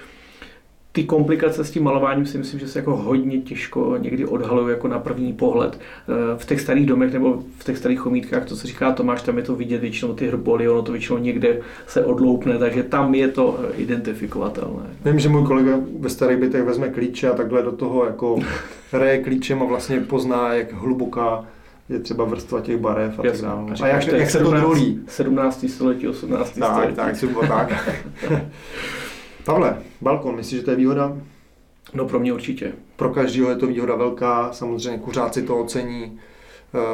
ty 0.92 1.04
komplikace 1.04 1.64
s 1.64 1.70
tím 1.70 1.84
malováním 1.84 2.26
si 2.26 2.38
myslím, 2.38 2.60
že 2.60 2.68
se 2.68 2.78
jako 2.78 2.96
hodně 2.96 3.38
těžko 3.40 3.96
někdy 4.00 4.26
odhalují 4.26 4.70
jako 4.70 4.88
na 4.88 4.98
první 4.98 5.32
pohled. 5.32 5.78
Eh, 5.78 6.38
v 6.38 6.46
těch 6.46 6.60
starých 6.60 6.86
domech 6.86 7.12
nebo 7.12 7.42
v 7.58 7.64
těch 7.64 7.78
starých 7.78 7.98
chomítkách, 7.98 8.44
to 8.44 8.56
se 8.56 8.66
říká 8.66 8.92
Tomáš, 8.92 9.22
tam 9.22 9.36
je 9.36 9.42
to 9.42 9.56
vidět 9.56 9.80
většinou 9.80 10.14
ty 10.14 10.28
hrboly, 10.28 10.68
ono 10.68 10.82
to 10.82 10.92
většinou 10.92 11.18
někde 11.18 11.60
se 11.86 12.04
odloupne, 12.04 12.58
takže 12.58 12.82
tam 12.82 13.14
je 13.14 13.28
to 13.28 13.60
eh, 13.62 13.76
identifikovatelné. 13.76 14.82
Vím, 15.04 15.18
že 15.18 15.28
můj 15.28 15.46
kolega 15.46 15.78
ve 16.00 16.08
starých 16.08 16.38
bytech 16.38 16.62
vezme 16.62 16.88
klíče 16.88 17.28
a 17.28 17.34
takhle 17.34 17.62
do 17.62 17.72
toho 17.72 18.04
jako 18.04 18.38
hraje 18.92 19.22
klíčem 19.22 19.62
a 19.62 19.64
vlastně 19.64 20.00
pozná, 20.00 20.54
jak 20.54 20.72
hluboká 20.72 21.44
je 21.88 21.98
třeba 21.98 22.24
vrstva 22.24 22.60
těch 22.60 22.76
barev 22.76 23.18
a 23.18 23.22
tak 23.22 23.40
dále. 23.40 23.72
A, 23.80 23.84
a 23.84 23.86
jak, 23.86 24.06
jak 24.06 24.30
se 24.30 24.38
to 24.38 24.50
drolí? 24.50 25.00
17. 25.08 25.66
století, 25.68 26.08
18. 26.08 26.58
Tak, 26.58 26.70
století. 26.70 26.94
tak, 26.94 27.16
tak, 27.48 27.72
tak. 28.28 28.42
Pavle, 29.44 29.82
balkon, 30.00 30.36
myslíš, 30.36 30.60
že 30.60 30.64
to 30.64 30.70
je 30.70 30.76
výhoda? 30.76 31.18
No 31.94 32.08
pro 32.08 32.20
mě 32.20 32.32
určitě. 32.32 32.72
Pro 32.96 33.10
každého 33.10 33.50
je 33.50 33.56
to 33.56 33.66
výhoda 33.66 33.96
velká, 33.96 34.52
samozřejmě 34.52 34.98
kuřáci 34.98 35.42
to 35.42 35.58
ocení, 35.58 36.18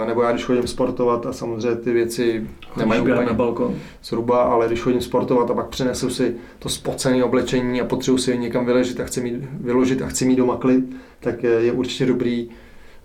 eh, 0.02 0.06
nebo 0.06 0.22
já 0.22 0.32
když 0.32 0.44
chodím 0.44 0.66
sportovat 0.66 1.26
a 1.26 1.32
samozřejmě 1.32 1.76
ty 1.76 1.92
věci 1.92 2.46
nemají 2.76 3.00
úplně 3.00 3.26
na 3.26 3.32
balkon. 3.32 3.74
zhruba, 4.04 4.42
ale 4.42 4.66
když 4.66 4.80
chodím 4.80 5.00
sportovat 5.00 5.50
a 5.50 5.54
pak 5.54 5.68
přinesu 5.68 6.10
si 6.10 6.36
to 6.58 6.68
spocené 6.68 7.24
oblečení 7.24 7.80
a 7.80 7.84
potřebuji 7.84 8.18
si 8.18 8.30
je 8.30 8.36
někam 8.36 8.66
vyložit 8.66 9.00
a 9.00 9.04
chci 9.04 9.20
mít, 9.20 9.34
vyložit 9.60 10.02
a 10.02 10.06
chci 10.06 10.24
mít 10.24 10.36
doma 10.36 10.56
klid, 10.56 10.84
tak 11.20 11.42
je 11.42 11.72
určitě 11.72 12.06
dobrý 12.06 12.48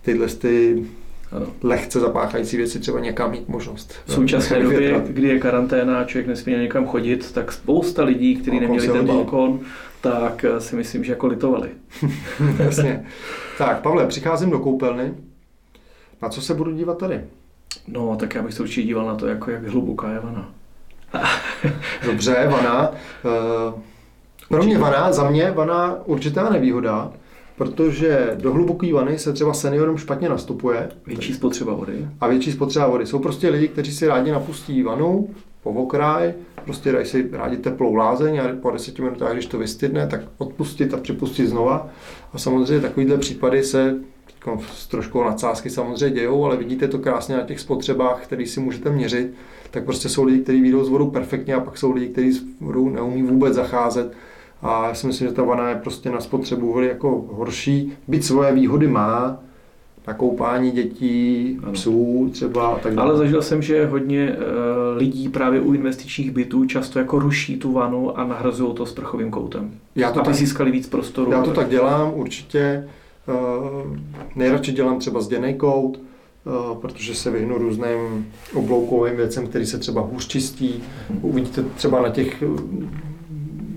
tyhle 0.02 0.28
ty. 0.28 0.84
Lehce 1.62 2.00
zapáchající 2.00 2.56
věci 2.56 2.80
třeba 2.80 3.00
někam 3.00 3.30
mít 3.30 3.48
možnost. 3.48 3.94
V 4.06 4.12
současné 4.12 4.62
době, 4.62 5.02
kdy 5.06 5.28
je 5.28 5.38
karanténa 5.38 5.98
a 5.98 6.04
člověk 6.04 6.26
nesmí 6.26 6.52
někam 6.52 6.86
chodit, 6.86 7.32
tak 7.32 7.52
spousta 7.52 8.04
lidí, 8.04 8.36
kteří 8.36 8.60
neměli 8.60 8.88
ten 8.88 9.06
balkon, 9.06 9.60
tak 10.00 10.44
eh, 10.44 10.60
si 10.60 10.76
myslím, 10.76 11.04
že 11.04 11.12
jako 11.12 11.26
litovali. 11.26 11.68
Jasně. 12.58 13.06
tak, 13.58 13.80
Pavle, 13.80 14.06
přicházím 14.06 14.50
do 14.50 14.58
koupelny. 14.58 15.14
Na 16.22 16.28
co 16.28 16.42
se 16.42 16.54
budu 16.54 16.72
dívat 16.72 16.98
tady? 16.98 17.24
No, 17.88 18.16
tak 18.16 18.34
já 18.34 18.42
bych 18.42 18.54
se 18.54 18.62
určitě 18.62 18.82
díval 18.82 19.06
na 19.06 19.14
to, 19.14 19.26
jako 19.26 19.50
jak 19.50 19.66
hluboká 19.66 20.10
je 20.10 20.20
vana. 20.20 20.50
Dobře, 22.06 22.48
vana. 22.50 22.92
Pro 24.48 24.62
mě 24.62 24.78
vana, 24.78 25.12
za 25.12 25.30
mě 25.30 25.50
vana 25.50 25.96
určitá 26.04 26.50
nevýhoda, 26.50 27.12
protože 27.56 28.36
do 28.40 28.52
hluboké 28.52 28.92
vany 28.92 29.18
se 29.18 29.32
třeba 29.32 29.54
seniorům 29.54 29.96
špatně 29.96 30.28
nastupuje. 30.28 30.88
Větší 31.06 31.34
spotřeba 31.34 31.74
vody. 31.74 32.08
A 32.20 32.28
větší 32.28 32.52
spotřeba 32.52 32.86
vody. 32.86 33.06
Jsou 33.06 33.18
prostě 33.18 33.48
lidi, 33.48 33.68
kteří 33.68 33.92
si 33.92 34.06
rádi 34.06 34.32
napustí 34.32 34.82
vanu 34.82 35.28
po 35.62 35.70
okraj, 35.70 36.34
prostě 36.64 36.92
dají 36.92 37.06
si 37.06 37.28
rádi 37.32 37.56
teplou 37.56 37.94
lázeň 37.94 38.40
a 38.40 38.48
po 38.62 38.70
deseti 38.70 39.02
minutách, 39.02 39.32
když 39.32 39.46
to 39.46 39.58
vystydne, 39.58 40.06
tak 40.06 40.20
odpustit 40.38 40.94
a 40.94 40.96
připustit 40.96 41.46
znova. 41.46 41.88
A 42.32 42.38
samozřejmě 42.38 42.80
takovýhle 42.80 43.18
případy 43.18 43.62
se 43.62 43.96
s 44.72 44.86
trošku 44.86 45.24
nadsázky 45.24 45.70
samozřejmě 45.70 46.10
dějou, 46.10 46.44
ale 46.44 46.56
vidíte 46.56 46.88
to 46.88 46.98
krásně 46.98 47.36
na 47.36 47.42
těch 47.42 47.60
spotřebách, 47.60 48.22
které 48.22 48.46
si 48.46 48.60
můžete 48.60 48.90
měřit, 48.90 49.34
tak 49.70 49.84
prostě 49.84 50.08
jsou 50.08 50.24
lidi, 50.24 50.42
kteří 50.42 50.60
výjdou 50.60 50.84
z 50.84 50.88
vodu 50.88 51.10
perfektně 51.10 51.54
a 51.54 51.60
pak 51.60 51.78
jsou 51.78 51.92
lidi, 51.92 52.08
kteří 52.08 52.32
s 52.32 52.42
vodou 52.60 52.88
neumí 52.88 53.22
vůbec 53.22 53.54
zacházet 53.54 54.12
a 54.64 54.88
já 54.88 54.94
si 54.94 55.06
myslím, 55.06 55.28
že 55.28 55.34
ta 55.34 55.42
vana 55.42 55.68
je 55.68 55.74
prostě 55.74 56.10
na 56.10 56.20
spotřebu 56.20 56.72
vody 56.72 56.86
jako 56.86 57.24
horší. 57.30 57.92
Byť 58.08 58.24
svoje 58.24 58.52
výhody 58.52 58.86
má, 58.86 59.38
na 60.06 60.14
koupání 60.14 60.70
dětí, 60.70 61.58
ano. 61.62 61.72
psů 61.72 62.30
třeba 62.32 62.66
a 62.66 62.78
tak 62.78 62.94
dále. 62.94 63.08
Ale 63.08 63.18
zažil 63.18 63.42
jsem, 63.42 63.62
že 63.62 63.86
hodně 63.86 64.36
uh, 64.36 64.98
lidí 64.98 65.28
právě 65.28 65.60
u 65.60 65.72
investičních 65.72 66.30
bytů 66.30 66.64
často 66.64 66.98
jako 66.98 67.18
ruší 67.18 67.56
tu 67.56 67.72
vanu 67.72 68.18
a 68.18 68.24
nahrazují 68.24 68.74
to 68.74 68.86
sprchovým 68.86 69.30
koutem. 69.30 69.70
Já 69.94 70.12
to 70.12 70.20
aby 70.20 70.26
tak, 70.26 70.34
získali 70.34 70.70
víc 70.70 70.88
prostoru. 70.88 71.32
Já 71.32 71.42
to 71.42 71.50
tak 71.50 71.68
dělám 71.68 72.12
určitě. 72.14 72.88
Uh, 73.28 73.96
nejradši 74.36 74.72
dělám 74.72 74.98
třeba 74.98 75.20
zděnej 75.20 75.54
kout, 75.54 76.00
uh, 76.44 76.78
protože 76.78 77.14
se 77.14 77.30
vyhnu 77.30 77.58
různým 77.58 78.26
obloukovým 78.54 79.16
věcem, 79.16 79.46
který 79.46 79.66
se 79.66 79.78
třeba 79.78 80.00
hůř 80.00 80.26
čistí. 80.26 80.82
Uvidíte 81.22 81.62
třeba 81.62 82.02
na 82.02 82.08
těch 82.08 82.42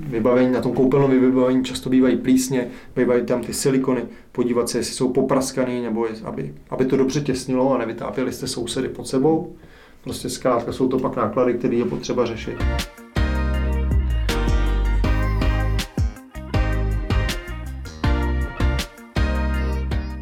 vybavení, 0.08 0.52
na 0.52 0.62
tom 0.62 0.74
koupelnovém 0.74 1.22
vybavení 1.22 1.64
často 1.64 1.90
bývají 1.90 2.18
plísně, 2.18 2.68
bývají 2.96 3.26
tam 3.26 3.42
ty 3.42 3.54
silikony, 3.54 4.02
podívat 4.32 4.70
se, 4.70 4.78
jestli 4.78 4.94
jsou 4.94 5.14
popraskaný, 5.14 5.82
nebo 5.82 6.06
je, 6.06 6.12
aby, 6.24 6.54
aby 6.70 6.86
to 6.86 6.98
dobře 6.98 7.22
těsnilo 7.22 7.74
a 7.74 7.78
nevytápěli 7.78 8.34
jste 8.34 8.48
sousedy 8.48 8.90
pod 8.90 9.08
sebou. 9.08 9.56
Prostě 10.04 10.30
zkrátka 10.30 10.72
jsou 10.72 10.88
to 10.88 11.00
pak 11.00 11.16
náklady, 11.16 11.54
které 11.54 11.76
je 11.76 11.86
potřeba 11.86 12.26
řešit. 12.26 12.58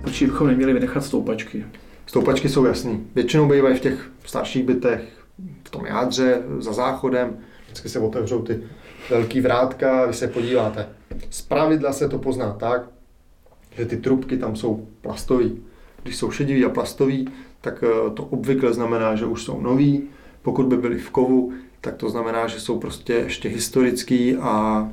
Proč 0.02 0.24
bychom 0.24 0.48
neměli 0.48 0.74
vynechat 0.74 1.04
stoupačky? 1.04 1.66
Stoupačky 2.06 2.50
jsou 2.50 2.66
jasný. 2.66 3.08
Většinou 3.16 3.50
bývají 3.50 3.76
v 3.78 3.80
těch 3.80 4.12
starších 4.26 4.64
bytech, 4.64 5.02
v 5.64 5.70
tom 5.70 5.86
jádře, 5.86 6.42
za 6.60 6.74
záchodem. 6.74 7.38
Vždycky 7.66 7.90
se 7.90 8.00
otevřou 8.00 8.42
ty 8.42 8.64
velký 9.10 9.42
vrátka, 9.42 10.06
vy 10.06 10.14
se 10.14 10.28
podíváte. 10.28 10.90
Z 11.30 11.42
pravidla 11.42 11.94
se 11.94 12.10
to 12.10 12.20
pozná 12.20 12.54
tak, 12.54 12.82
že 13.78 13.86
ty 13.86 13.98
trubky 13.98 14.38
tam 14.38 14.56
jsou 14.56 14.88
plastový. 15.02 15.62
Když 16.04 16.16
jsou 16.16 16.32
šedivý 16.32 16.66
a 16.66 16.70
plastový, 16.70 17.28
tak 17.62 17.84
eh, 17.84 18.10
to 18.10 18.24
obvykle 18.24 18.74
znamená, 18.74 19.16
že 19.16 19.26
už 19.26 19.44
jsou 19.44 19.62
nový. 19.62 20.04
Pokud 20.42 20.66
by 20.66 20.78
byly 20.78 20.98
v 20.98 21.10
kovu, 21.10 21.54
tak 21.82 21.96
to 21.96 22.10
znamená, 22.10 22.48
že 22.48 22.60
jsou 22.60 22.80
prostě 22.80 23.14
ještě 23.14 23.50
historický 23.50 24.38
a 24.38 24.88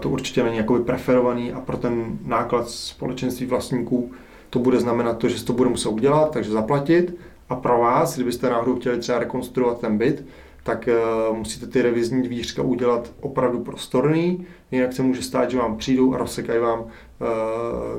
to 0.00 0.10
určitě 0.10 0.42
není 0.42 0.56
jakoby 0.56 0.84
preferovaný 0.84 1.52
a 1.52 1.60
pro 1.60 1.76
ten 1.76 2.18
náklad 2.26 2.68
společenství 2.68 3.46
vlastníků 3.46 4.12
to 4.50 4.58
bude 4.58 4.80
znamenat 4.80 5.18
to, 5.18 5.28
že 5.28 5.38
se 5.38 5.44
to 5.44 5.52
bude 5.52 5.70
muset 5.70 5.88
udělat, 5.88 6.32
takže 6.32 6.50
zaplatit. 6.50 7.16
A 7.48 7.56
pro 7.56 7.78
vás, 7.78 8.14
kdybyste 8.14 8.50
náhodou 8.50 8.76
chtěli 8.76 8.98
třeba 8.98 9.18
rekonstruovat 9.18 9.80
ten 9.80 9.98
byt, 9.98 10.24
tak 10.62 10.88
uh, 11.30 11.36
musíte 11.36 11.66
ty 11.66 11.82
revizní 11.82 12.22
dvířka 12.22 12.62
udělat 12.62 13.12
opravdu 13.20 13.60
prostorný, 13.60 14.46
jinak 14.70 14.92
se 14.92 15.02
může 15.02 15.22
stát, 15.22 15.50
že 15.50 15.58
vám 15.58 15.76
přijdou 15.76 16.14
a 16.14 16.18
rozsekají 16.18 16.60
vám 16.60 16.80
uh, 16.80 16.88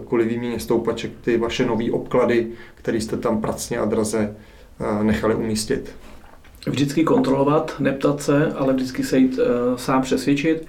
kvůli 0.07 0.25
výměně 0.25 0.59
stoupaček 0.59 1.11
ty 1.21 1.37
vaše 1.37 1.65
nové 1.65 1.91
obklady, 1.91 2.47
které 2.75 2.97
jste 2.97 3.17
tam 3.17 3.41
pracně 3.41 3.77
a 3.77 3.85
draze 3.85 4.35
uh, 4.79 5.03
nechali 5.03 5.35
umístit. 5.35 5.95
Vždycky 6.67 7.03
kontrolovat, 7.03 7.75
neptat 7.79 8.21
se, 8.21 8.53
ale 8.53 8.73
vždycky 8.73 9.03
se 9.03 9.17
jít 9.17 9.39
sám 9.75 10.01
přesvědčit. 10.01 10.67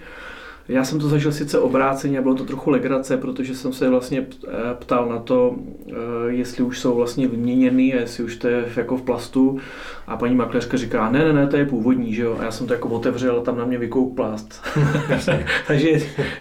Já 0.73 0.85
jsem 0.85 0.99
to 0.99 1.09
zažil 1.09 1.33
sice 1.33 1.59
obráceně 1.59 2.19
a 2.19 2.23
bylo 2.23 2.35
to 2.35 2.45
trochu 2.45 2.71
legrace, 2.71 3.17
protože 3.17 3.55
jsem 3.55 3.73
se 3.73 3.89
vlastně 3.89 4.27
eh, 4.49 4.51
ptal 4.79 5.09
na 5.09 5.19
to, 5.19 5.57
eh, 5.89 5.93
jestli 6.27 6.65
už 6.65 6.79
jsou 6.79 6.97
vlastně 6.97 7.29
vyměněný, 7.29 7.89
jestli 7.89 8.25
už 8.25 8.37
to 8.37 8.49
je 8.49 8.65
jako 8.77 8.97
v 8.97 9.03
plastu. 9.03 9.59
A 10.07 10.17
paní 10.17 10.35
makléřka 10.35 10.77
říká, 10.77 11.11
ne, 11.11 11.25
ne, 11.25 11.33
ne, 11.33 11.47
to 11.47 11.57
je 11.57 11.67
původní, 11.67 12.15
že 12.15 12.23
jo. 12.23 12.37
A 12.41 12.45
já 12.45 12.51
jsem 12.51 12.67
to 12.67 12.73
jako 12.73 12.89
otevřel 12.89 13.39
a 13.39 13.43
tam 13.43 13.59
na 13.59 13.65
mě 13.65 13.79
vykouk 13.79 14.17
plast. 14.17 14.63
Takže 15.67 15.91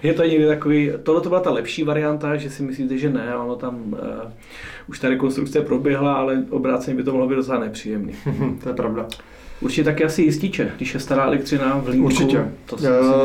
je 0.04 0.14
to 0.14 0.24
někdy 0.24 0.48
takový, 0.48 0.92
tohle 1.04 1.22
to 1.22 1.30
byla 1.30 1.42
ta 1.42 1.52
lepší 1.52 1.84
varianta, 1.84 2.36
že 2.36 2.50
si 2.50 2.64
myslíte, 2.64 2.98
že 2.98 3.10
ne, 3.10 3.36
ono 3.36 3.56
tam 3.56 3.94
uh, 3.94 4.00
už 4.88 5.00
ta 5.00 5.10
rekonstrukce 5.10 5.62
proběhla, 5.62 6.14
ale 6.14 6.46
obráceně 6.50 6.98
by 6.98 7.04
to 7.04 7.12
mohlo 7.12 7.28
být 7.28 7.36
docela 7.36 7.60
nepříjemný. 7.60 8.14
to 8.64 8.70
je 8.70 8.76
pravda. 8.76 9.08
Určitě 9.62 9.84
taky 9.84 10.04
asi 10.04 10.22
jističe, 10.22 10.72
když 10.78 10.94
je 10.94 11.00
stará 11.00 11.26
elektřina 11.26 11.78
v 11.78 11.88
línku. 11.88 12.06
Určitě. 12.06 12.52
To, 12.66 12.76
uh, 12.76 12.82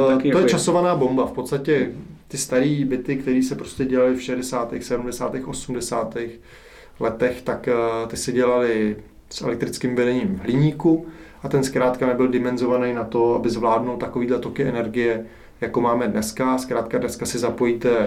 taky 0.09 0.23
to 0.23 0.38
jako 0.38 0.38
je 0.38 0.49
časovaná 0.49 0.97
bomba. 0.97 1.26
V 1.26 1.33
podstatě 1.33 1.93
ty 2.28 2.38
staré 2.38 2.85
byty, 2.85 3.16
které 3.16 3.43
se 3.43 3.55
prostě 3.55 3.85
dělaly 3.85 4.14
v 4.14 4.23
60., 4.23 4.75
70., 4.81 5.35
80. 5.47 6.16
letech, 7.00 7.43
tak 7.43 7.69
uh, 7.69 8.09
ty 8.09 8.16
se 8.16 8.33
dělaly 8.33 8.97
s 9.31 9.43
elektrickým 9.43 9.97
vedením 9.97 10.37
v 10.37 10.40
hliníku 10.40 11.07
a 11.43 11.49
ten 11.49 11.64
zkrátka 11.64 12.07
nebyl 12.07 12.29
dimenzovaný 12.29 12.94
na 12.94 13.05
to, 13.05 13.35
aby 13.35 13.51
zvládnul 13.51 13.96
takovýhle 13.96 14.38
toky 14.38 14.62
energie, 14.62 15.27
jako 15.61 15.81
máme 15.81 16.09
dneska. 16.09 16.59
Zkrátka 16.59 16.99
dneska 16.99 17.27
si 17.27 17.38
zapojíte 17.38 18.07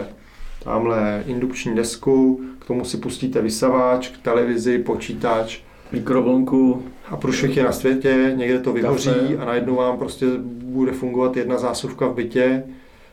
tamhle 0.63 1.23
indukční 1.27 1.75
desku, 1.75 2.41
k 2.59 2.65
tomu 2.65 2.85
si 2.85 2.97
pustíte 2.97 3.41
vysavač, 3.41 4.11
televizi, 4.21 4.77
počítač, 4.77 5.61
mikrovlnku. 5.91 6.83
A 7.09 7.17
průšvih 7.17 7.57
je 7.57 7.63
na 7.63 7.71
světě, 7.71 8.33
někde 8.35 8.59
to 8.59 8.73
vyhoří 8.73 9.09
kafe. 9.09 9.37
a 9.37 9.45
najednou 9.45 9.75
vám 9.75 9.97
prostě 9.97 10.25
bude 10.63 10.91
fungovat 10.91 11.37
jedna 11.37 11.57
zásuvka 11.57 12.07
v 12.07 12.15
bytě. 12.15 12.63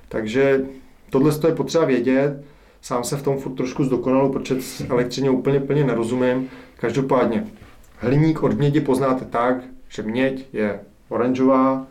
Takže 0.09 0.65
tohle 1.11 1.33
je 1.47 1.55
potřeba 1.55 1.85
vědět. 1.85 2.45
Sám 2.83 3.05
se 3.05 3.17
v 3.17 3.23
tom 3.23 3.39
furt 3.39 3.55
trošku 3.55 3.85
zdokonalu, 3.85 4.33
protože 4.33 4.61
s 4.61 4.81
elektřině 4.91 5.31
úplně 5.31 5.61
plně 5.61 5.85
nerozumím. 5.85 6.49
Každopádně, 6.77 7.47
hliník 7.99 8.43
od 8.43 8.59
mědi 8.59 8.81
poznáte 8.81 9.25
tak, 9.25 9.57
že 9.89 10.03
měď 10.03 10.47
je 10.53 10.81
oranžová, 11.09 11.87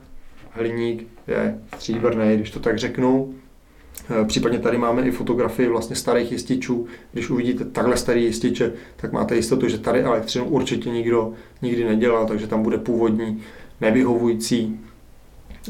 hliník 0.52 1.08
je 1.28 1.60
stříbrný, 1.76 2.36
když 2.36 2.52
to 2.52 2.60
tak 2.60 2.78
řeknu. 2.78 3.34
Eh, 4.10 4.26
případně 4.26 4.60
tady 4.60 4.78
máme 4.78 5.02
i 5.02 5.12
fotografii 5.12 5.70
vlastně 5.70 5.96
starých 5.96 6.32
jističů. 6.32 6.88
Když 7.12 7.30
uvidíte 7.30 7.66
takhle 7.66 7.98
starý 7.98 8.24
jističe, 8.24 8.74
tak 8.96 9.12
máte 9.12 9.36
jistotu, 9.36 9.68
že 9.68 9.78
tady 9.78 10.02
elektřinu 10.02 10.46
určitě 10.46 10.90
nikdo 10.90 11.34
nikdy 11.62 11.84
nedělal, 11.84 12.26
takže 12.26 12.48
tam 12.48 12.64
bude 12.64 12.78
původní, 12.78 13.42
nevyhovující. 13.82 14.80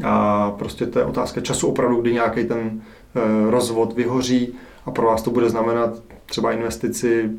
A 0.03 0.51
prostě 0.51 0.85
to 0.85 0.99
je 0.99 1.05
otázka 1.05 1.41
času 1.41 1.67
opravdu, 1.67 2.01
kdy 2.01 2.13
nějaký 2.13 2.43
ten 2.45 2.81
eh, 3.15 3.51
rozvod 3.51 3.93
vyhoří 3.93 4.53
a 4.85 4.91
pro 4.91 5.05
vás 5.05 5.21
to 5.21 5.31
bude 5.31 5.49
znamenat 5.49 6.01
třeba 6.25 6.51
investici 6.51 7.31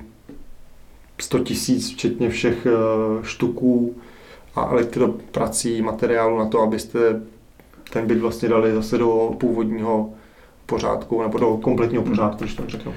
100 1.20 1.38
tisíc, 1.38 1.90
včetně 1.90 2.30
všech 2.30 2.66
eh, 2.66 2.70
štuků 3.22 3.96
a 4.54 4.68
elektroprací, 4.70 5.82
materiálu 5.82 6.38
na 6.38 6.46
to, 6.46 6.60
abyste 6.60 7.22
ten 7.92 8.06
byt 8.06 8.18
vlastně 8.18 8.48
dali 8.48 8.72
zase 8.72 8.98
do 8.98 9.34
původního 9.38 10.10
pořádku 10.66 11.22
nebo 11.22 11.38
do 11.38 11.56
kompletního 11.56 12.02
hmm. 12.02 12.12
pořádku, 12.12 12.44
když 12.44 12.54
to 12.54 12.62
řeknu. 12.68 12.92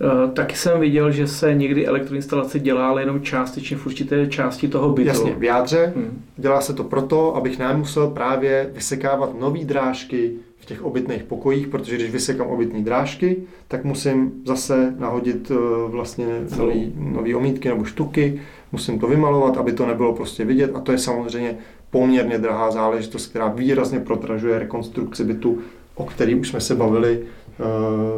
Eh, 0.00 0.30
taky 0.30 0.56
jsem 0.56 0.80
viděl, 0.80 1.10
že 1.10 1.26
se 1.26 1.54
někdy 1.54 1.86
elektroinstalace 1.86 2.58
dělá 2.58 2.88
ale 2.88 3.02
jenom 3.02 3.22
částečně 3.22 3.76
v 3.76 3.86
určité 3.86 4.26
části 4.26 4.68
toho 4.68 4.88
bytu. 4.88 5.08
Jasně, 5.08 5.34
v 5.34 5.44
jádře. 5.44 5.92
Hmm. 5.96 6.22
Dělá 6.36 6.60
se 6.60 6.74
to 6.74 6.84
proto, 6.84 7.36
abych 7.36 7.58
nemusel 7.58 8.10
právě 8.10 8.70
vysekávat 8.74 9.40
nové 9.40 9.64
drážky 9.64 10.32
v 10.58 10.66
těch 10.66 10.84
obytných 10.84 11.22
pokojích, 11.22 11.68
protože 11.68 11.96
když 11.96 12.10
vysekám 12.10 12.46
obytné 12.46 12.80
drážky, 12.80 13.36
tak 13.68 13.84
musím 13.84 14.32
zase 14.46 14.94
nahodit 14.98 15.50
eh, 15.50 15.54
vlastně 15.88 16.26
nový, 16.58 16.92
nový 16.96 17.34
omítky 17.34 17.68
nebo 17.68 17.84
štuky, 17.84 18.40
musím 18.72 18.98
to 18.98 19.06
vymalovat, 19.06 19.56
aby 19.56 19.72
to 19.72 19.86
nebylo 19.86 20.12
prostě 20.12 20.44
vidět 20.44 20.70
a 20.74 20.80
to 20.80 20.92
je 20.92 20.98
samozřejmě 20.98 21.58
poměrně 21.90 22.38
drahá 22.38 22.70
záležitost, 22.70 23.26
která 23.26 23.48
výrazně 23.48 24.00
protražuje 24.00 24.58
rekonstrukci 24.58 25.24
bytu 25.24 25.58
o 25.98 26.04
který 26.04 26.34
už 26.34 26.48
jsme 26.48 26.60
se 26.60 26.74
bavili 26.74 27.20
eh, 27.20 27.62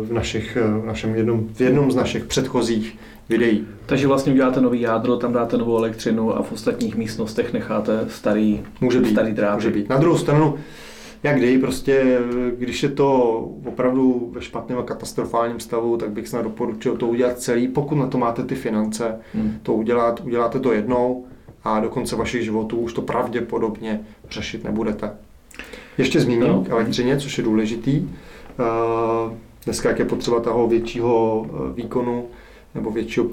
v, 0.00 0.12
našich, 0.12 0.56
eh, 0.56 0.80
v, 0.80 0.86
našem 0.86 1.14
jednom, 1.14 1.48
v 1.54 1.60
jednom 1.60 1.90
z 1.90 1.94
našich 1.94 2.24
předchozích 2.24 2.98
videí. 3.28 3.66
Takže 3.86 4.06
vlastně 4.06 4.32
uděláte 4.32 4.60
nový 4.60 4.80
jádro, 4.80 5.16
tam 5.16 5.32
dáte 5.32 5.58
novou 5.58 5.78
elektřinu 5.78 6.36
a 6.36 6.42
v 6.42 6.52
ostatních 6.52 6.96
místnostech 6.96 7.52
necháte 7.52 8.04
starý, 8.08 8.60
může 8.80 9.00
být, 9.00 9.10
starý 9.10 9.32
dráty. 9.32 9.54
Může 9.54 9.70
být. 9.70 9.88
Na 9.88 9.96
druhou 9.96 10.16
stranu, 10.16 10.54
jak 11.22 11.36
kdy, 11.36 11.58
prostě, 11.58 12.18
když 12.58 12.82
je 12.82 12.88
to 12.88 13.38
opravdu 13.64 14.30
ve 14.32 14.42
špatném 14.42 14.78
a 14.78 14.82
katastrofálním 14.82 15.60
stavu, 15.60 15.96
tak 15.96 16.10
bych 16.10 16.28
snad 16.28 16.42
doporučil 16.42 16.96
to 16.96 17.06
udělat 17.06 17.38
celý, 17.38 17.68
pokud 17.68 17.94
na 17.94 18.06
to 18.06 18.18
máte 18.18 18.42
ty 18.44 18.54
finance, 18.54 19.18
hmm. 19.34 19.58
to 19.62 19.74
udělat, 19.74 20.20
uděláte 20.24 20.60
to 20.60 20.72
jednou 20.72 21.24
a 21.64 21.80
do 21.80 21.88
konce 21.88 22.16
vašich 22.16 22.42
životů 22.42 22.76
už 22.76 22.92
to 22.92 23.02
pravděpodobně 23.02 24.00
řešit 24.30 24.64
nebudete. 24.64 25.10
Ještě 25.98 26.20
zmíním 26.20 26.48
no. 26.48 26.64
k 26.64 26.70
elektřině, 26.70 27.16
což 27.16 27.38
je 27.38 27.44
důležitý. 27.44 28.08
Eh, 28.60 29.36
dneska, 29.64 29.88
jak 29.88 29.98
je 29.98 30.04
potřeba 30.04 30.40
toho 30.40 30.68
většího 30.68 31.46
eh, 31.46 31.72
výkonu 31.74 32.26
nebo 32.74 32.90
většího 32.90 33.26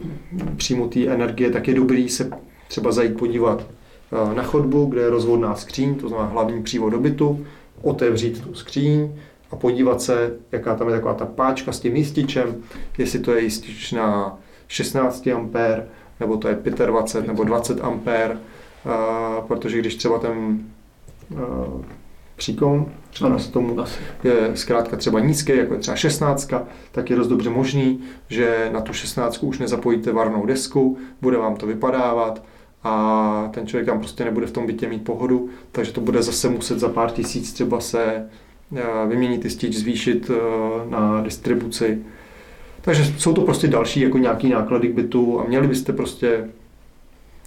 příjmu 0.58 0.88
té 0.88 1.08
energie, 1.08 1.52
tak 1.52 1.68
je 1.68 1.74
dobrý 1.74 2.10
se 2.10 2.30
třeba 2.68 2.92
zajít 2.92 3.18
podívat 3.18 3.62
eh, 3.62 4.36
na 4.36 4.44
chodbu, 4.44 4.86
kde 4.86 5.02
je 5.02 5.10
rozvodná 5.10 5.56
skříň, 5.56 5.96
to 5.96 6.10
znamená 6.10 6.30
hlavní 6.30 6.63
přívod 6.63 6.90
do 6.90 7.00
bytu, 7.00 7.46
otevřít 7.82 8.42
tu 8.42 8.54
skříň 8.54 9.12
a 9.52 9.56
podívat 9.56 10.02
se, 10.02 10.34
jaká 10.52 10.76
tam 10.76 10.88
je 10.88 10.96
taková 10.96 11.13
ta 11.13 11.26
páčka 11.26 11.72
s 11.72 11.80
tím 11.80 11.96
jističem, 11.96 12.56
jestli 12.98 13.20
to 13.20 13.34
je 13.36 13.44
jistič 13.44 13.92
na 13.92 14.38
16 14.68 15.28
A, 15.28 15.84
nebo 16.20 16.38
to 16.38 16.48
je 16.48 16.58
25 16.86 17.28
nebo 17.28 17.44
20 17.44 17.82
A, 17.82 19.42
protože 19.48 19.80
když 19.80 19.96
třeba 19.96 20.20
ten 20.20 20.63
příkon, 22.38 22.86
třeba 23.10 23.30
Ano, 23.30 23.39
z 23.39 23.47
tomu 23.47 23.80
Asi. 23.80 24.00
je 24.23 24.52
zkrátka 24.54 24.97
třeba 24.97 25.19
nízký, 25.19 25.58
jako 25.58 25.73
je 25.73 25.80
třeba 25.80 25.97
16, 25.97 26.54
tak 26.91 27.10
je 27.10 27.15
dost 27.15 27.28
dobře 27.28 27.50
možný, 27.50 28.00
že 28.30 28.69
na 28.73 28.82
tu 28.82 28.93
16 28.93 29.43
už 29.43 29.60
nezapojíte 29.60 30.12
varnou 30.12 30.45
desku, 30.45 30.97
bude 31.21 31.38
vám 31.38 31.56
to 31.56 31.67
vypadávat 31.67 32.43
a 32.84 33.50
ten 33.54 33.67
člověk 33.67 33.86
tam 33.86 34.00
prostě 34.00 34.26
nebude 34.26 34.47
v 34.47 34.52
tom 34.52 34.65
bytě 34.65 34.89
mít 34.89 35.04
pohodu, 35.04 35.50
takže 35.71 35.93
to 35.93 36.02
bude 36.02 36.23
zase 36.23 36.50
muset 36.50 36.80
za 36.80 36.89
pár 36.89 37.12
tisíc 37.12 37.54
třeba 37.54 37.80
se 37.80 38.30
eh, 38.76 38.84
vyměnit 39.08 39.41
ty 39.41 39.50
stíč, 39.50 39.76
zvýšit 39.76 40.32
eh, 40.34 40.89
na 40.89 41.21
distribuci. 41.21 42.00
Takže 42.82 43.04
jsou 43.17 43.34
to 43.34 43.41
prostě 43.41 43.67
další 43.67 44.02
jako 44.02 44.17
nějaký 44.17 44.50
náklady 44.50 44.88
k 44.88 44.93
bytu 44.93 45.39
a 45.39 45.43
měli 45.43 45.67
byste 45.67 45.93
prostě 45.93 46.50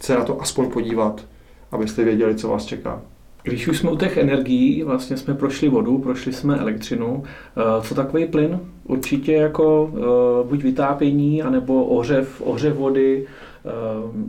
se 0.01 0.15
na 0.15 0.25
to 0.25 0.41
aspoň 0.41 0.71
podívat, 0.71 1.25
abyste 1.73 2.05
věděli, 2.05 2.35
co 2.35 2.49
vás 2.49 2.65
čeká. 2.65 3.03
Když 3.43 3.69
už 3.69 3.79
jsme 3.79 3.91
u 3.91 3.97
těch 3.97 4.17
energií, 4.17 4.83
vlastně 4.83 5.17
jsme 5.17 5.35
prošli 5.35 5.69
vodu, 5.69 5.99
prošli 5.99 6.33
jsme 6.33 6.57
elektřinu, 6.57 7.23
eh, 7.25 7.83
co 7.83 7.95
takový 7.95 8.27
plyn? 8.27 8.61
Určitě 8.85 9.33
jako 9.33 9.93
eh, 9.95 10.49
buď 10.49 10.63
vytápění, 10.63 11.43
anebo 11.43 11.85
ohřev, 11.85 12.43
ohřev 12.45 12.77
vody, 12.77 13.27
eh, 13.27 13.71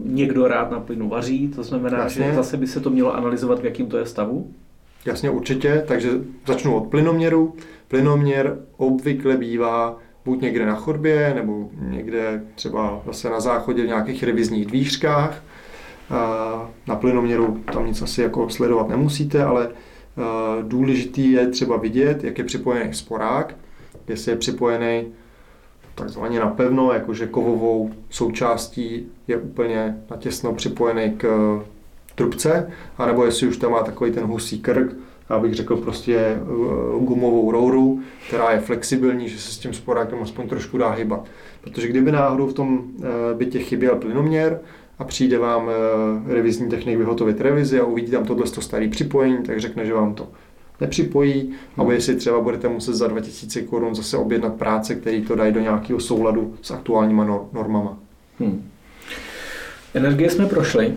někdo 0.06 0.47
rád 0.47 0.71
na 0.71 0.80
plynu 0.80 1.10
vaří, 1.10 1.47
to 1.47 1.63
znamená, 1.63 1.97
Jasně. 1.97 2.26
že 2.26 2.34
zase 2.34 2.58
by 2.58 2.67
se 2.67 2.80
to 2.80 2.89
mělo 2.89 3.15
analyzovat, 3.15 3.60
v 3.60 3.65
jakým 3.65 3.88
to 3.88 3.97
je 3.97 4.06
stavu. 4.06 4.52
Jasně, 5.06 5.30
určitě, 5.30 5.84
takže 5.88 6.10
začnu 6.47 6.76
od 6.76 6.88
plynoměru. 6.88 7.54
Plynoměr 7.88 8.58
obvykle 8.78 9.38
bývá 9.38 9.97
buď 10.26 10.41
někde 10.41 10.65
na 10.65 10.76
chodbě, 10.76 11.34
nebo 11.36 11.69
někde 11.80 12.43
třeba 12.56 13.02
zase 13.06 13.30
na 13.30 13.39
záchodě 13.39 13.84
v 13.84 13.88
nějakých 13.88 14.24
revizních 14.24 14.65
dvířkách. 14.65 15.43
Na 16.88 16.95
plynoměru 16.95 17.63
tam 17.74 17.88
nic 17.88 18.02
asi 18.02 18.21
jako 18.21 18.50
sledovat 18.50 18.89
nemusíte, 18.89 19.43
ale 19.43 19.69
eh, 19.69 20.21
důležitý 20.62 21.32
je 21.32 21.47
třeba 21.47 21.78
vidět, 21.78 22.24
jak 22.24 22.38
je 22.38 22.43
připojený 22.43 22.93
sporák, 22.93 23.56
jestli 24.08 24.32
je 24.32 24.36
připojený 24.36 25.08
takzvaně 25.95 26.39
napevno, 26.39 26.93
jakože 26.93 27.28
kovovou 27.28 27.91
součástí 28.10 29.08
je 29.28 29.38
úplně 29.38 29.97
natěsno 30.10 30.54
připojený 30.54 31.12
k 31.17 31.60
trubce, 32.15 32.71
anebo 32.97 33.26
jestli 33.26 33.47
už 33.47 33.58
tam 33.58 33.71
má 33.71 33.84
takový 33.84 34.12
ten 34.12 34.24
husí 34.24 34.60
krk, 34.60 34.95
já 35.30 35.39
bych 35.39 35.54
řekl 35.54 35.78
prostě 35.78 36.17
eh, 36.17 36.39
gumovou 37.00 37.52
rouru, 37.52 38.02
která 38.28 38.52
je 38.52 38.60
flexibilní, 38.60 39.30
že 39.30 39.39
se 39.39 39.52
s 39.52 39.58
tím 39.58 39.74
sporákem 39.74 40.19
aspoň 40.21 40.50
trošku 40.50 40.78
dá 40.78 40.89
hybat. 40.89 41.26
Protože 41.62 41.88
kdyby 41.88 42.12
náhodou 42.12 42.47
v 42.47 42.54
tom 42.54 42.84
eh, 43.00 43.34
bytě 43.34 43.60
chyběl 43.60 43.95
plynoměr 43.95 44.60
a 45.02 45.04
přijde 45.04 45.38
vám 45.38 45.70
eh, 45.70 46.34
revizní 46.34 46.70
technik 46.70 46.98
vyhotovit 46.98 47.42
revizi 47.42 47.80
a 47.80 47.86
uvidí 47.86 48.12
tam 48.12 48.26
tohle 48.26 48.48
staré 48.48 48.88
připojení, 48.88 49.44
tak 49.44 49.60
řekne, 49.60 49.86
že 49.86 49.94
vám 49.94 50.14
to 50.14 50.28
nepřipojí, 50.82 51.54
a 51.78 51.84
vy 51.84 52.02
si 52.02 52.16
třeba 52.16 52.42
budete 52.42 52.68
muset 52.68 52.94
za 52.94 53.08
2000 53.08 53.62
korun 53.62 53.96
zase 53.96 54.18
objednat 54.18 54.54
práce, 54.54 54.96
které 54.96 55.22
to 55.22 55.36
dají 55.36 55.54
do 55.54 55.60
nějakého 55.60 56.00
souladu 56.00 56.56
s 56.62 56.72
aktuálníma 56.72 57.26
nor- 57.26 57.46
normama. 57.54 57.98
Hmm. 58.40 58.70
Energie 59.94 60.30
jsme 60.30 60.46
prošli. 60.46 60.94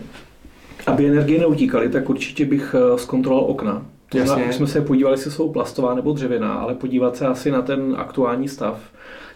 Aby 0.87 1.07
energie 1.07 1.39
neutíkaly, 1.39 1.89
tak 1.89 2.09
určitě 2.09 2.45
bych 2.45 2.75
eh, 2.77 2.97
zkontroloval 2.97 3.45
okna. 3.45 3.85
Jasně. 4.13 4.43
už 4.43 4.55
jsme 4.55 4.67
se 4.67 4.81
podívali, 4.81 5.13
jestli 5.13 5.31
jsou 5.31 5.51
plastová 5.51 5.95
nebo 5.95 6.13
dřevěná, 6.13 6.53
ale 6.53 6.75
podívat 6.75 7.15
se 7.15 7.27
asi 7.27 7.51
na 7.51 7.61
ten 7.61 7.95
aktuální 7.97 8.47
stav, 8.47 8.79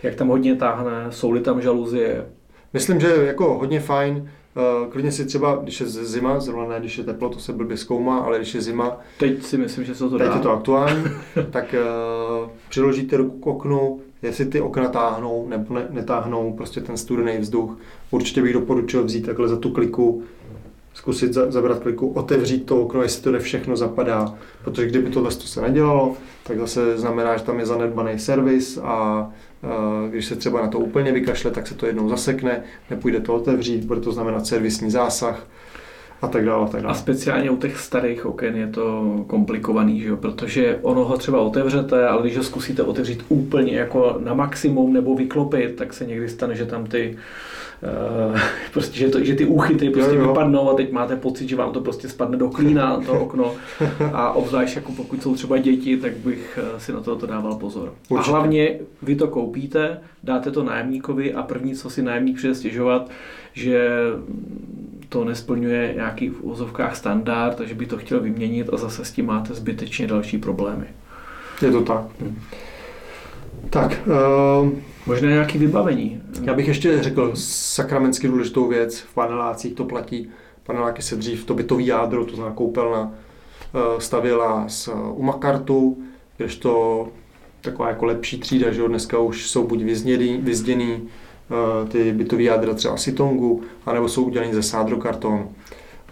jak 0.04 0.16
tam 0.16 0.28
hodně 0.28 0.56
táhne, 0.56 1.06
jsou-li 1.10 1.40
tam 1.40 1.62
žaluzie. 1.62 2.26
Myslím, 2.74 3.00
že 3.00 3.08
jako 3.08 3.58
hodně 3.58 3.80
fajn, 3.80 4.30
klidně 4.90 5.12
si 5.12 5.26
třeba, 5.26 5.56
když 5.56 5.80
je 5.80 5.88
zima, 5.88 6.40
zrovna 6.40 6.68
ne, 6.68 6.80
když 6.80 6.98
je 6.98 7.04
teplo, 7.04 7.30
to 7.30 7.40
se 7.40 7.54
blbě 7.54 7.78
zkoumá, 7.78 8.18
ale 8.20 8.38
když 8.38 8.56
je 8.56 8.62
zima, 8.62 8.98
Teď 9.18 9.44
si 9.44 9.58
myslím, 9.58 9.86
že 9.86 9.96
se 9.96 10.10
to 10.10 10.18
teď 10.18 10.28
dá. 10.28 10.36
je 10.36 10.42
to 10.42 10.52
aktuální, 10.52 11.04
tak 11.50 11.76
uh, 12.44 12.50
přiložíte 12.70 13.18
ruku 13.18 13.40
k 13.40 13.48
oknu, 13.48 14.00
jestli 14.22 14.46
ty 14.46 14.62
okna 14.62 14.88
táhnou 14.90 15.48
nebo 15.50 15.74
ne, 15.74 15.88
netáhnou, 15.90 16.54
prostě 16.54 16.82
ten 16.82 16.98
studený 16.98 17.38
vzduch. 17.38 17.78
Určitě 18.12 18.42
bych 18.42 18.54
doporučil 18.54 19.04
vzít 19.04 19.26
takhle 19.26 19.48
za 19.48 19.58
tu 19.58 19.70
kliku, 19.70 20.24
zkusit 20.94 21.34
za, 21.34 21.52
zabrat 21.52 21.80
kliku, 21.80 22.12
otevřít 22.12 22.66
to 22.66 22.82
okno, 22.82 23.02
jestli 23.02 23.32
to 23.32 23.40
všechno 23.40 23.78
zapadá, 23.78 24.34
protože 24.64 24.88
kdyby 24.88 25.10
tohle 25.10 25.32
to 25.32 25.48
se 25.48 25.62
nedělalo, 25.62 26.18
tak 26.44 26.60
zase 26.60 26.98
znamená, 26.98 27.38
že 27.38 27.44
tam 27.44 27.60
je 27.60 27.66
zanedbaný 27.66 28.20
servis 28.20 28.80
a 28.84 29.28
uh, 29.64 30.10
když 30.10 30.26
se 30.26 30.36
třeba 30.36 30.62
na 30.62 30.68
to 30.68 30.80
úplně 30.80 31.12
vykašle, 31.12 31.52
tak 31.52 31.68
se 31.68 31.76
to 31.76 31.86
jednou 31.86 32.10
zasekne, 32.10 32.64
nepůjde 32.90 33.20
to 33.20 33.36
otevřít, 33.36 33.86
bude 33.86 34.02
to 34.02 34.12
znamenat 34.12 34.48
servisní 34.48 34.92
zásah 34.92 35.48
a 36.22 36.28
tak 36.28 36.46
dále. 36.46 36.66
A 36.66 36.68
tak 36.68 36.80
A 36.80 36.84
dále. 36.84 36.96
speciálně 36.96 37.50
u 37.52 37.58
těch 37.58 37.78
starých 37.80 38.26
oken 38.26 38.56
je 38.56 38.68
to 38.68 39.16
komplikovaný, 39.28 40.02
že 40.02 40.08
jo? 40.08 40.18
protože 40.18 40.80
ono 40.82 41.06
ho 41.06 41.18
třeba 41.18 41.42
otevřete, 41.42 42.08
ale 42.08 42.22
když 42.22 42.38
ho 42.38 42.44
zkusíte 42.44 42.84
otevřít 42.84 43.24
úplně 43.30 43.74
jako 43.76 44.16
na 44.24 44.34
maximum 44.34 44.94
nebo 44.94 45.16
vyklopit, 45.16 45.76
tak 45.76 45.94
se 45.94 46.06
někdy 46.06 46.30
stane, 46.30 46.56
že 46.56 46.66
tam 46.66 46.86
ty 46.86 47.18
Uh, 48.32 48.40
prostě, 48.74 49.00
že, 49.00 49.10
to, 49.10 49.24
že 49.24 49.36
ty 49.36 49.46
úchyty 49.46 49.90
prostě 49.90 50.16
Jo, 50.16 50.22
jo. 50.22 50.28
vypadnou 50.28 50.70
a 50.70 50.74
teď 50.74 50.92
máte 50.92 51.16
pocit, 51.16 51.50
že 51.50 51.56
vám 51.56 51.72
to 51.72 51.82
prostě 51.82 52.10
spadne 52.10 52.38
do 52.38 52.50
klína, 52.50 53.02
to 53.06 53.12
okno. 53.14 53.54
A 54.14 54.32
obzvlášť 54.32 54.76
jako 54.76 54.92
pokud 54.92 55.24
jsou 55.24 55.36
třeba 55.36 55.58
děti, 55.58 55.98
tak 55.98 56.14
bych 56.18 56.60
eh, 56.76 56.80
si 56.80 56.94
na 56.94 57.00
to 57.02 57.16
dával 57.16 57.56
pozor. 57.56 57.94
Určitě. 58.10 58.30
A 58.32 58.34
hlavně 58.34 58.80
vy 59.02 59.16
to 59.16 59.28
koupíte, 59.28 60.00
dáte 60.24 60.52
to 60.52 60.64
nájemníkovi 60.64 61.34
a 61.34 61.44
první, 61.44 61.76
co 61.76 61.90
si 61.90 62.02
nájemník 62.02 62.38
přijde 62.38 62.56
stěžovat, 62.56 63.10
že 63.54 63.90
to 65.10 65.24
nesplňuje 65.24 65.94
nějaký 65.96 66.30
v 66.30 66.44
úzovkách 66.44 66.96
standard, 66.96 67.56
takže 67.56 67.76
by 67.76 67.86
to 67.86 67.98
chtěl 67.98 68.20
vyměnit 68.20 68.70
a 68.74 68.78
zase 68.78 69.06
s 69.06 69.12
tím 69.12 69.26
máte 69.26 69.54
zbytečně 69.54 70.08
další 70.08 70.38
problémy. 70.38 70.86
Je 71.62 71.72
to 71.72 71.82
tak. 71.82 72.04
Hmm. 72.20 72.42
Tak, 73.70 74.02
uh, 74.08 74.70
Možná 75.10 75.30
nějaké 75.30 75.60
vybavení. 75.60 76.22
Já 76.44 76.54
bych 76.54 76.68
ještě 76.68 77.04
řekl 77.04 77.32
sakramensky 77.36 78.28
důležitou 78.28 78.68
věc, 78.68 79.00
v 79.00 79.14
panelácích 79.14 79.74
to 79.74 79.86
platí. 79.86 80.30
Paneláky 80.64 81.02
se 81.02 81.16
dřív, 81.16 81.46
to 81.46 81.54
bytový 81.54 81.86
jádro, 81.86 82.26
to 82.26 82.36
znamená 82.36 82.56
koupelna, 82.56 83.12
eh, 83.74 84.02
stavěla 84.02 84.66
z 84.68 84.90
umakartu, 85.14 85.98
kdežto 86.38 87.08
taková 87.62 87.90
jako 87.90 88.06
lepší 88.06 88.40
třída, 88.40 88.72
že 88.72 88.82
jo, 88.82 88.88
dneska 88.88 89.20
už 89.20 89.50
jsou 89.50 89.68
buď 89.68 89.82
vyzděný, 89.82 90.38
vyzděný 90.38 91.02
eh, 91.04 91.10
ty 91.88 92.12
bytový 92.12 92.44
jádra 92.44 92.74
třeba 92.74 92.98
sitongu, 92.98 93.62
anebo 93.86 94.10
jsou 94.10 94.24
udělaný 94.24 94.54
ze 94.54 94.64
sádrokartonu. 94.64 95.52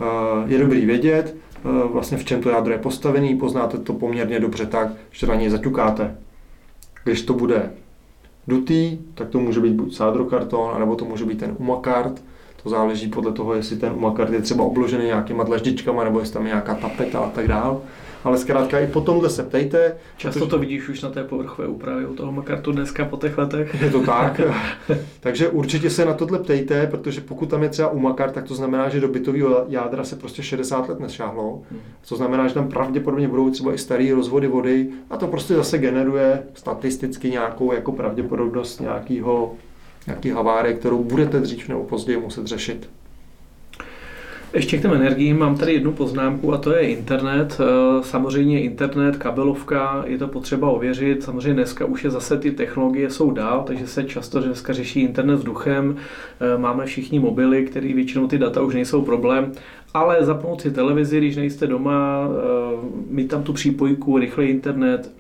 Eh, 0.02 0.06
Je 0.46 0.58
dobrý 0.58 0.86
vědět, 0.86 1.36
eh, 1.56 1.88
vlastně 1.92 2.18
v 2.18 2.26
čem 2.26 2.42
to 2.42 2.50
jádro 2.50 2.74
je 2.74 2.80
postavený, 2.80 3.36
poznáte 3.38 3.78
to 3.78 3.94
poměrně 3.94 4.40
dobře 4.40 4.66
tak, 4.66 4.88
že 5.12 5.28
na 5.28 5.36
něj 5.36 5.50
zaťukáte. 5.50 6.16
Když 7.04 7.22
to 7.22 7.34
bude 7.34 7.72
dutý, 8.48 8.98
tak 9.14 9.30
to 9.30 9.40
může 9.40 9.60
být 9.60 9.74
buď 9.74 9.96
sádrokarton, 9.96 10.72
anebo 10.76 10.96
to 10.96 11.06
může 11.06 11.26
být 11.26 11.40
ten 11.40 11.56
umakart. 11.58 12.24
To 12.64 12.70
záleží 12.70 13.08
podle 13.08 13.32
toho, 13.32 13.54
jestli 13.54 13.76
ten 13.76 13.94
umakart 13.94 14.34
je 14.34 14.42
třeba 14.42 14.64
obložený 14.64 15.06
nějakýma 15.06 15.44
dlaždičkama, 15.44 16.04
nebo 16.04 16.20
jestli 16.20 16.34
tam 16.34 16.44
je 16.44 16.48
nějaká 16.48 16.76
tapeta 16.76 17.20
a 17.20 17.30
tak 17.30 17.48
dál. 17.48 17.82
Ale 18.28 18.38
zkrátka 18.38 18.80
i 18.80 18.88
po 18.88 19.02
tomhle 19.02 19.30
se 19.30 19.44
ptejte. 19.44 19.96
Často 20.18 20.40
protože- 20.40 20.50
to 20.50 20.60
vidíš 20.60 20.90
už 20.90 21.02
na 21.02 21.10
té 21.10 21.24
povrchové 21.24 21.68
úpravě 21.68 22.08
u 22.08 22.14
toho 22.16 22.32
makartu 22.32 22.72
dneska 22.72 23.06
po 23.06 23.18
těch 23.18 23.38
letech. 23.38 23.82
Je 23.82 23.92
to 23.92 24.02
tak. 24.02 24.42
Takže 25.20 25.50
určitě 25.50 25.90
se 25.90 26.06
na 26.06 26.14
tohle 26.14 26.40
ptejte, 26.40 26.88
protože 26.88 27.22
pokud 27.22 27.50
tam 27.50 27.64
je 27.64 27.70
třeba 27.70 27.90
umakar, 27.90 28.32
tak 28.32 28.44
to 28.44 28.56
znamená, 28.56 28.90
že 28.90 29.00
do 29.00 29.08
bytového 29.08 29.66
jádra 29.68 30.04
se 30.04 30.16
prostě 30.16 30.44
60 30.44 30.90
let 30.90 31.00
nešáhlo. 31.00 31.62
Hmm. 31.72 31.80
To 32.10 32.16
znamená, 32.16 32.48
že 32.48 32.54
tam 32.54 32.68
pravděpodobně 32.68 33.28
budou 33.28 33.50
třeba 33.50 33.74
i 33.74 33.78
staré 33.78 34.12
rozvody 34.16 34.48
vody 34.48 34.88
a 35.10 35.18
to 35.18 35.28
prostě 35.28 35.54
zase 35.54 35.78
generuje 35.78 36.44
statisticky 36.54 37.30
nějakou 37.30 37.74
jako 37.74 37.92
pravděpodobnost 37.92 38.80
nějakého 38.82 39.56
nějaký 40.08 40.30
havárie, 40.30 40.74
kterou 40.74 41.04
budete 41.04 41.40
dřív 41.40 41.70
nebo 41.70 41.84
později 41.84 42.20
muset 42.20 42.48
řešit. 42.48 42.90
Ještě 44.58 44.78
k 44.78 44.82
těm 44.82 44.94
energiím 44.94 45.40
mám 45.40 45.58
tady 45.58 45.74
jednu 45.74 45.92
poznámku 45.92 46.54
a 46.54 46.58
to 46.58 46.76
je 46.76 46.82
internet. 46.82 47.58
Eh, 47.62 48.04
Samozřejmě 48.04 48.62
internet, 48.62 49.18
kabelovka, 49.18 50.04
je 50.08 50.18
to 50.18 50.28
potřeba 50.28 50.70
ověřit. 50.70 51.24
Samozřejmě 51.24 51.54
dneska 51.54 51.86
už 51.86 52.04
je 52.04 52.10
zase 52.10 52.38
ty 52.38 52.52
technologie 52.52 53.10
jsou 53.10 53.32
dál, 53.32 53.64
takže 53.68 53.88
se 53.88 54.04
často 54.04 54.40
dneska 54.42 54.74
řeší 54.74 55.02
internet 55.02 55.36
vzduchem. 55.36 55.96
Eh, 56.40 56.58
Máme 56.58 56.86
všichni 56.86 57.20
mobily, 57.20 57.66
který 57.66 57.94
většinou 57.94 58.28
ty 58.28 58.38
data 58.38 58.62
už 58.62 58.74
nejsou 58.74 59.02
problém. 59.02 59.52
Ale 59.94 60.26
zapnout 60.26 60.62
si 60.62 60.72
televizi, 60.72 61.18
když 61.18 61.36
nejste 61.36 61.68
doma, 61.68 62.28
eh, 62.28 62.78
mít 63.10 63.28
tam 63.28 63.44
tu 63.44 63.54
přípojku, 63.54 64.18
rychlý 64.18 64.48
internet, 64.48 65.12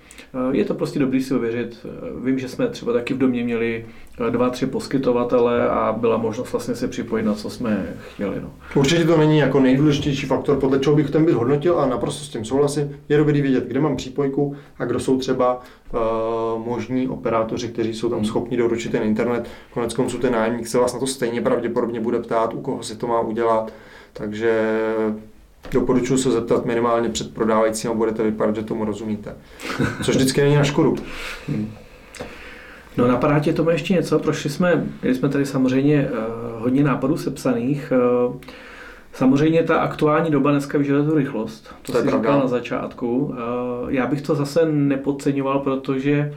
je 0.51 0.65
to 0.65 0.73
prostě 0.73 0.99
dobrý 0.99 1.23
si 1.23 1.35
ověřit. 1.35 1.85
Eh, 1.85 2.25
Vím, 2.25 2.39
že 2.39 2.49
jsme 2.49 2.67
třeba 2.67 2.93
taky 2.93 3.13
v 3.13 3.17
domě 3.17 3.43
měli 3.43 3.85
eh, 4.27 4.31
dva, 4.31 4.49
tři 4.49 4.65
poskytovatele 4.65 5.69
a 5.69 5.95
byla 5.99 6.17
možnost 6.17 6.51
vlastně 6.51 6.75
se 6.75 6.87
připojit 6.87 7.23
na 7.23 7.33
co 7.33 7.49
jsme 7.49 7.93
chtěli. 8.13 8.41
No. 8.41 8.51
Určitě 8.75 9.03
to 9.03 9.17
není 9.17 9.37
jako 9.37 9.59
nejdůležitější 9.59 10.25
faktor, 10.25 10.59
podle 10.59 10.79
čeho 10.79 10.95
bych 10.95 11.09
ten 11.09 11.25
byt 11.25 11.33
hodnotil 11.33 11.79
a 11.79 11.85
naprosto 11.85 12.25
s 12.25 12.29
tím 12.29 12.45
souhlasím. 12.45 12.99
Je 13.09 13.17
dobrý 13.17 13.41
vědět, 13.41 13.67
kde 13.67 13.79
mám 13.79 13.95
přípojku 13.95 14.55
a 14.79 14.85
kdo 14.85 14.99
jsou 14.99 15.17
třeba 15.17 15.61
uh, 15.93 16.65
možní 16.65 17.07
operátoři, 17.07 17.67
kteří 17.67 17.93
jsou 17.93 18.09
tam 18.09 18.25
schopni 18.25 18.57
doručit 18.57 18.91
ten 18.91 19.03
internet. 19.03 19.47
Konec 19.73 19.93
konců 19.93 20.17
ten 20.17 20.33
nájemník 20.33 20.67
se 20.67 20.77
vás 20.77 20.93
na 20.93 20.99
to 20.99 21.07
stejně 21.07 21.41
pravděpodobně 21.41 21.99
bude 21.99 22.19
ptát, 22.19 22.53
u 22.53 22.61
koho 22.61 22.83
si 22.83 22.97
to 22.97 23.07
má 23.07 23.19
udělat. 23.19 23.73
Takže 24.13 24.61
Doporučuji 25.71 26.17
se 26.17 26.32
zeptat 26.32 26.65
minimálně 26.65 27.10
před 27.10 27.34
prodávajícím 27.34 27.91
a 27.91 27.93
budete 27.93 28.23
vypadat, 28.23 28.56
že 28.56 28.63
tomu 28.63 28.86
rozumíte. 28.86 29.36
Což 30.03 30.15
vždycky 30.15 30.41
není 30.41 30.56
na 30.56 30.63
škodu. 30.63 30.95
No 32.97 33.08
napadá 33.08 33.39
tě 33.39 33.53
tomu 33.53 33.69
ještě 33.69 33.93
něco? 33.93 34.19
Prošli 34.19 34.49
jsme, 34.49 34.86
měli 35.01 35.15
jsme 35.15 35.30
tady 35.30 35.45
samozřejmě 35.45 36.10
uh, 36.12 36.62
hodně 36.62 36.84
nápadů 36.84 37.17
sepsaných. 37.17 37.93
Uh, 38.27 38.36
samozřejmě 39.13 39.63
ta 39.63 39.80
aktuální 39.80 40.32
doba 40.32 40.51
dneska 40.51 40.77
vyžaduje 40.77 41.06
tu 41.06 41.15
rychlost. 41.15 41.75
To, 41.82 41.91
to 41.91 41.99
si 42.01 42.06
říkal 42.06 42.39
na 42.39 42.47
začátku. 42.47 43.17
Uh, 43.17 43.36
já 43.88 44.08
bych 44.08 44.21
to 44.21 44.36
zase 44.36 44.65
nepodceňoval, 44.71 45.60
protože 45.60 46.34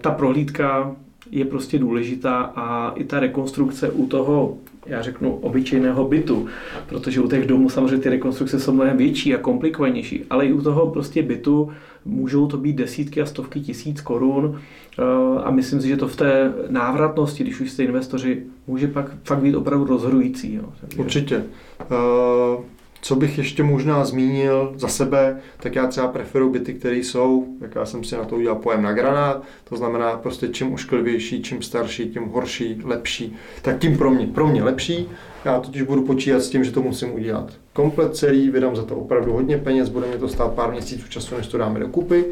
ta 0.00 0.10
prohlídka 0.10 0.92
je 1.30 1.44
prostě 1.44 1.78
důležitá 1.78 2.52
a 2.56 2.92
i 2.94 3.04
ta 3.04 3.20
rekonstrukce 3.20 3.90
u 3.90 4.06
toho, 4.06 4.56
já 4.86 5.02
řeknu, 5.02 5.34
obyčejného 5.34 6.04
bytu, 6.04 6.46
protože 6.88 7.20
u 7.20 7.28
těch 7.28 7.46
domů 7.46 7.70
samozřejmě 7.70 7.98
ty 7.98 8.08
rekonstrukce 8.08 8.60
jsou 8.60 8.72
mnohem 8.72 8.96
větší 8.96 9.34
a 9.34 9.38
komplikovanější, 9.38 10.24
ale 10.30 10.46
i 10.46 10.52
u 10.52 10.62
toho 10.62 10.86
prostě 10.86 11.22
bytu 11.22 11.70
můžou 12.04 12.46
to 12.46 12.56
být 12.56 12.76
desítky 12.76 13.22
a 13.22 13.26
stovky 13.26 13.60
tisíc 13.60 14.00
korun 14.00 14.60
eh, 14.98 15.02
a 15.44 15.50
myslím 15.50 15.80
si, 15.80 15.88
že 15.88 15.96
to 15.96 16.08
v 16.08 16.16
té 16.16 16.52
návratnosti, 16.68 17.44
když 17.44 17.60
už 17.60 17.70
jste 17.70 17.84
investoři, 17.84 18.42
může 18.66 18.88
pak 18.88 19.14
fakt 19.24 19.38
být 19.38 19.54
opravdu 19.54 19.84
rozhodující. 19.84 20.54
Jo. 20.54 20.64
Určitě. 20.96 21.44
Uh 21.90 22.64
co 23.00 23.16
bych 23.16 23.38
ještě 23.38 23.62
možná 23.62 24.04
zmínil 24.04 24.72
za 24.76 24.88
sebe, 24.88 25.40
tak 25.56 25.74
já 25.74 25.86
třeba 25.86 26.08
preferuji 26.08 26.50
byty, 26.50 26.74
které 26.74 26.96
jsou, 26.96 27.46
jak 27.60 27.74
já 27.74 27.86
jsem 27.86 28.04
si 28.04 28.16
na 28.16 28.24
to 28.24 28.36
udělal 28.36 28.58
pojem 28.58 28.82
na 28.82 28.92
granát, 28.92 29.42
to 29.64 29.76
znamená 29.76 30.16
prostě 30.16 30.48
čím 30.48 30.72
ušklivější, 30.72 31.42
čím 31.42 31.62
starší, 31.62 32.08
tím 32.10 32.24
horší, 32.24 32.80
lepší, 32.84 33.36
tak 33.62 33.78
tím 33.78 33.98
pro 33.98 34.10
mě, 34.10 34.26
pro 34.26 34.46
mě 34.46 34.62
lepší. 34.62 35.08
Já 35.44 35.60
totiž 35.60 35.82
budu 35.82 36.02
počítat 36.02 36.40
s 36.40 36.50
tím, 36.50 36.64
že 36.64 36.72
to 36.72 36.82
musím 36.82 37.14
udělat 37.14 37.52
komplet 37.72 38.16
celý, 38.16 38.50
vydám 38.50 38.76
za 38.76 38.84
to 38.84 38.96
opravdu 38.96 39.32
hodně 39.32 39.58
peněz, 39.58 39.88
bude 39.88 40.06
mi 40.06 40.18
to 40.18 40.28
stát 40.28 40.52
pár 40.52 40.70
měsíců 40.70 41.08
času, 41.08 41.36
než 41.36 41.46
to 41.46 41.58
dáme 41.58 41.80
dokupy, 41.80 42.24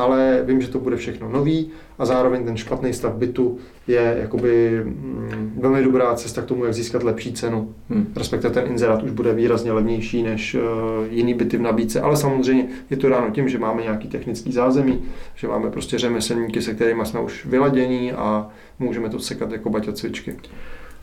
ale 0.00 0.42
vím, 0.44 0.60
že 0.60 0.68
to 0.68 0.78
bude 0.78 0.96
všechno 0.96 1.28
nový 1.28 1.70
a 1.98 2.04
zároveň 2.04 2.44
ten 2.44 2.56
špatný 2.56 2.92
stav 2.92 3.14
bytu 3.14 3.58
je 3.88 4.16
jakoby 4.20 4.80
mm, 4.84 5.58
velmi 5.60 5.82
dobrá 5.82 6.14
cesta 6.14 6.42
k 6.42 6.44
tomu, 6.44 6.64
jak 6.64 6.74
získat 6.74 7.02
lepší 7.02 7.32
cenu. 7.32 7.74
Hmm. 7.90 8.12
Respektive 8.16 8.54
ten 8.54 8.66
inzerát 8.66 9.02
už 9.02 9.10
bude 9.10 9.34
výrazně 9.34 9.72
levnější 9.72 10.22
než 10.22 10.54
uh, 10.54 10.60
jiný 11.10 11.34
byty 11.34 11.56
v 11.56 11.62
nabídce, 11.62 12.00
ale 12.00 12.16
samozřejmě 12.16 12.66
je 12.90 12.96
to 12.96 13.08
dáno 13.08 13.30
tím, 13.30 13.48
že 13.48 13.58
máme 13.58 13.82
nějaký 13.82 14.08
technický 14.08 14.52
zázemí, 14.52 15.02
že 15.34 15.48
máme 15.48 15.70
prostě 15.70 15.98
řemeslníky, 15.98 16.62
se 16.62 16.74
kterými 16.74 17.06
jsme 17.06 17.20
už 17.20 17.46
vyladění 17.46 18.12
a 18.12 18.48
můžeme 18.78 19.08
to 19.08 19.18
sekat 19.18 19.52
jako 19.52 19.70
baťa 19.70 19.92
cvičky. 19.92 20.36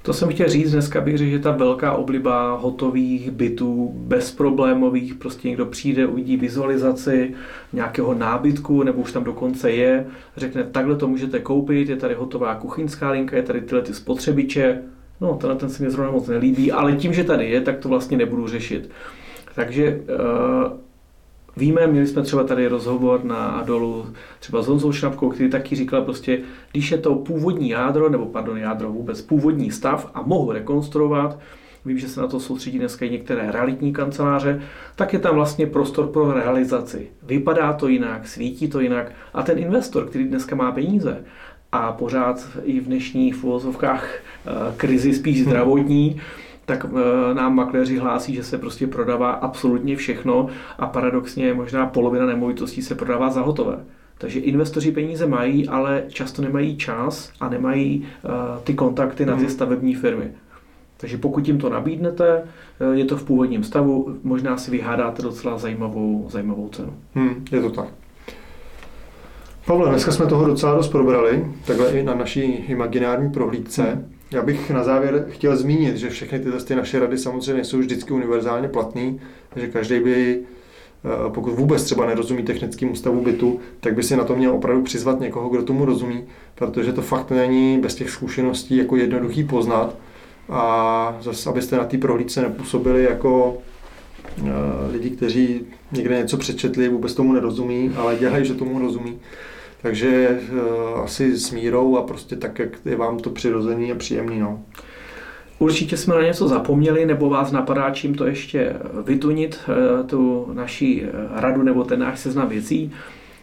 To 0.08 0.14
jsem 0.14 0.30
chtěl 0.30 0.50
říct, 0.50 0.72
dneska 0.72 1.02
bych 1.02 1.18
řekl, 1.18 1.32
že 1.32 1.40
ta 1.40 1.52
velká 1.52 1.94
obliba 1.94 2.56
hotových 2.56 3.32
bytů, 3.32 3.92
bezproblémových, 3.96 5.16
prostě 5.16 5.48
někdo 5.48 5.66
přijde, 5.66 6.08
uvidí 6.08 6.38
vizualizaci 6.38 7.34
nějakého 7.74 8.14
nábytku, 8.14 8.84
nebo 8.84 9.02
už 9.02 9.12
tam 9.12 9.24
dokonce 9.24 9.72
je, 9.72 10.06
řekne, 10.38 10.64
takhle 10.64 10.96
to 10.96 11.08
můžete 11.08 11.40
koupit, 11.40 11.90
je 11.90 11.96
tady 11.96 12.14
hotová 12.14 12.56
kuchyňská 12.56 13.12
linka, 13.12 13.36
je 13.36 13.44
tady 13.44 13.62
tyhle 13.62 13.82
ty 13.82 13.94
spotřebiče, 13.94 14.82
no 15.22 15.38
tenhle 15.42 15.60
ten 15.60 15.70
se 15.70 15.84
mi 15.84 15.90
zrovna 15.90 16.12
moc 16.12 16.28
nelíbí, 16.28 16.72
ale 16.72 16.96
tím, 16.96 17.14
že 17.14 17.24
tady 17.24 17.50
je, 17.50 17.62
tak 17.62 17.78
to 17.78 17.90
vlastně 17.90 18.18
nebudu 18.18 18.48
řešit. 18.48 18.90
Takže 19.56 20.02
uh, 20.02 20.72
Víme, 21.58 21.88
měli 21.88 22.08
jsme 22.08 22.22
třeba 22.22 22.44
tady 22.44 22.68
rozhovor 22.68 23.24
na 23.24 23.48
Adolu 23.48 24.06
třeba 24.40 24.62
s 24.62 24.68
Honzou 24.68 24.92
Šnapkou, 24.92 25.30
který 25.30 25.50
taky 25.50 25.76
říkal 25.76 26.02
prostě, 26.02 26.40
když 26.72 26.92
je 26.92 26.98
to 26.98 27.16
původní 27.16 27.70
jádro, 27.70 28.10
nebo 28.10 28.26
pardon, 28.26 28.58
jádro 28.58 28.92
vůbec, 28.92 29.22
původní 29.22 29.72
stav 29.72 30.12
a 30.14 30.22
mohu 30.22 30.52
rekonstruovat, 30.52 31.40
vím, 31.86 32.00
že 32.00 32.10
se 32.10 32.22
na 32.22 32.28
to 32.28 32.40
soustředí 32.40 32.80
dneska 32.80 33.06
i 33.06 33.10
některé 33.10 33.52
realitní 33.52 33.94
kanceláře, 33.94 34.62
tak 34.96 35.14
je 35.14 35.20
tam 35.20 35.36
vlastně 35.36 35.68
prostor 35.68 36.08
pro 36.08 36.34
realizaci. 36.34 37.08
Vypadá 37.24 37.74
to 37.74 37.88
jinak, 37.88 38.28
svítí 38.28 38.68
to 38.68 38.80
jinak 38.80 39.12
a 39.34 39.44
ten 39.44 39.58
investor, 39.58 40.06
který 40.06 40.24
dneska 40.24 40.56
má 40.56 40.72
peníze 40.72 41.24
a 41.72 41.92
pořád 41.92 42.48
i 42.64 42.80
v 42.80 42.86
dnešních 42.86 43.44
uvozovkách 43.44 44.10
eh, 44.16 44.52
krizi 44.78 45.14
spíš 45.14 45.44
zdravotní, 45.44 46.10
hmm 46.10 46.47
tak 46.68 46.86
eh, 46.86 47.34
nám 47.34 47.56
makléři 47.56 47.98
hlásí, 47.98 48.36
že 48.36 48.44
se 48.44 48.58
prostě 48.58 48.88
prodává 48.88 49.32
absolutně 49.32 49.96
všechno 49.96 50.48
a 50.78 50.88
paradoxně 50.88 51.54
možná 51.54 51.86
polovina 51.86 52.26
nemovitostí 52.26 52.82
se 52.82 52.96
prodává 52.96 53.30
za 53.30 53.42
hotové. 53.42 53.80
Takže 54.18 54.40
investoři 54.40 54.92
peníze 54.92 55.28
mají, 55.28 55.68
ale 55.68 56.04
často 56.08 56.42
nemají 56.42 56.78
čas 56.78 57.32
a 57.40 57.50
nemají 57.50 58.08
uh, 58.24 58.32
ty 58.64 58.74
kontakty 58.74 59.26
na 59.26 59.36
ty 59.36 59.42
mhm. 59.42 59.50
stavební 59.50 59.96
firmy. 59.96 60.32
Takže 60.98 61.18
pokud 61.18 61.48
jim 61.48 61.58
to 61.58 61.70
nabídnete, 61.70 62.44
eh, 62.80 62.96
je 62.96 63.06
to 63.06 63.18
v 63.18 63.24
původním 63.24 63.64
stavu, 63.64 64.18
možná 64.24 64.58
si 64.58 64.72
vyhádáte 64.72 65.22
docela 65.22 65.58
zajímavou, 65.58 66.28
zajímavou 66.30 66.70
cenu. 66.70 66.94
Hmm, 67.16 67.46
je 67.52 67.62
to 67.62 67.70
tak. 67.70 67.88
Pavle, 69.66 69.90
dneska 69.90 70.12
jsme 70.12 70.26
toho 70.26 70.48
docela 70.48 70.76
dost 70.76 70.90
probrali, 70.90 71.46
takhle 71.66 71.92
i 71.92 72.04
na 72.04 72.14
naší 72.14 72.42
imaginární 72.42 73.32
prohlídce. 73.32 73.84
Hmm. 73.84 74.17
Já 74.32 74.42
bych 74.42 74.70
na 74.72 74.84
závěr 74.84 75.26
chtěl 75.30 75.58
zmínit, 75.58 75.98
že 75.98 76.10
všechny 76.10 76.40
tyhle 76.40 76.60
ty 76.60 76.76
naše 76.76 77.00
rady 77.00 77.18
samozřejmě 77.18 77.64
jsou 77.64 77.80
vždycky 77.80 78.14
univerzálně 78.14 78.68
platné, 78.68 79.14
že 79.56 79.68
každý 79.68 80.00
by, 80.00 80.40
eh, 80.40 81.32
pokud 81.34 81.54
vůbec 81.54 81.84
třeba 81.84 82.06
nerozumí 82.06 82.44
technickému 82.44 82.96
stavu 82.96 83.22
bytu, 83.22 83.60
tak 83.80 83.96
by 83.96 84.04
si 84.04 84.16
na 84.16 84.24
to 84.24 84.36
měl 84.36 84.54
opravdu 84.54 84.84
přizvat 84.84 85.20
někoho, 85.20 85.50
kdo 85.50 85.64
tomu 85.64 85.86
rozumí, 85.86 86.24
protože 86.56 86.94
to 86.94 87.02
fakt 87.02 87.32
není 87.32 87.80
bez 87.80 87.96
těch 87.96 88.10
zkušeností 88.10 88.78
jako 88.78 88.96
jednoduchý 88.96 89.44
poznat. 89.44 89.96
A 90.50 91.18
zase, 91.22 91.50
abyste 91.50 91.78
na 91.78 91.84
té 91.84 91.98
prohlídce 91.98 92.42
nepůsobili 92.42 93.04
jako 93.04 93.58
eh, 94.38 94.52
lidi, 94.92 95.10
kteří 95.10 95.62
někde 95.92 96.18
něco 96.18 96.38
přečetli, 96.38 96.90
vůbec 96.90 97.14
tomu 97.14 97.34
nerozumí, 97.34 97.92
ale 97.98 98.16
dělají, 98.16 98.46
že 98.46 98.54
tomu 98.54 98.80
rozumí 98.80 99.20
takže 99.82 100.40
uh, 100.52 101.00
asi 101.00 101.38
s 101.38 101.52
mírou 101.52 101.98
a 101.98 102.04
prostě 102.04 102.36
tak, 102.36 102.60
jak 102.60 102.70
je 102.86 102.96
vám 102.96 103.20
to 103.20 103.30
přirozený 103.30 103.92
a 103.92 103.96
příjemný. 103.96 104.40
No. 104.40 104.64
Určitě 105.60 105.98
jsme 105.98 106.16
na 106.16 106.22
něco 106.22 106.48
zapomněli, 106.48 107.06
nebo 107.06 107.30
vás 107.30 107.52
napadá 107.52 107.90
čím 107.90 108.16
to 108.16 108.26
ještě 108.26 108.74
vytunit, 109.06 109.60
eh, 109.70 110.04
tu 110.04 110.48
naší 110.54 111.04
eh, 111.04 111.10
radu 111.32 111.64
nebo 111.64 111.84
ten 111.84 112.00
náš 112.00 112.20
seznam 112.20 112.50
věcí. 112.50 112.92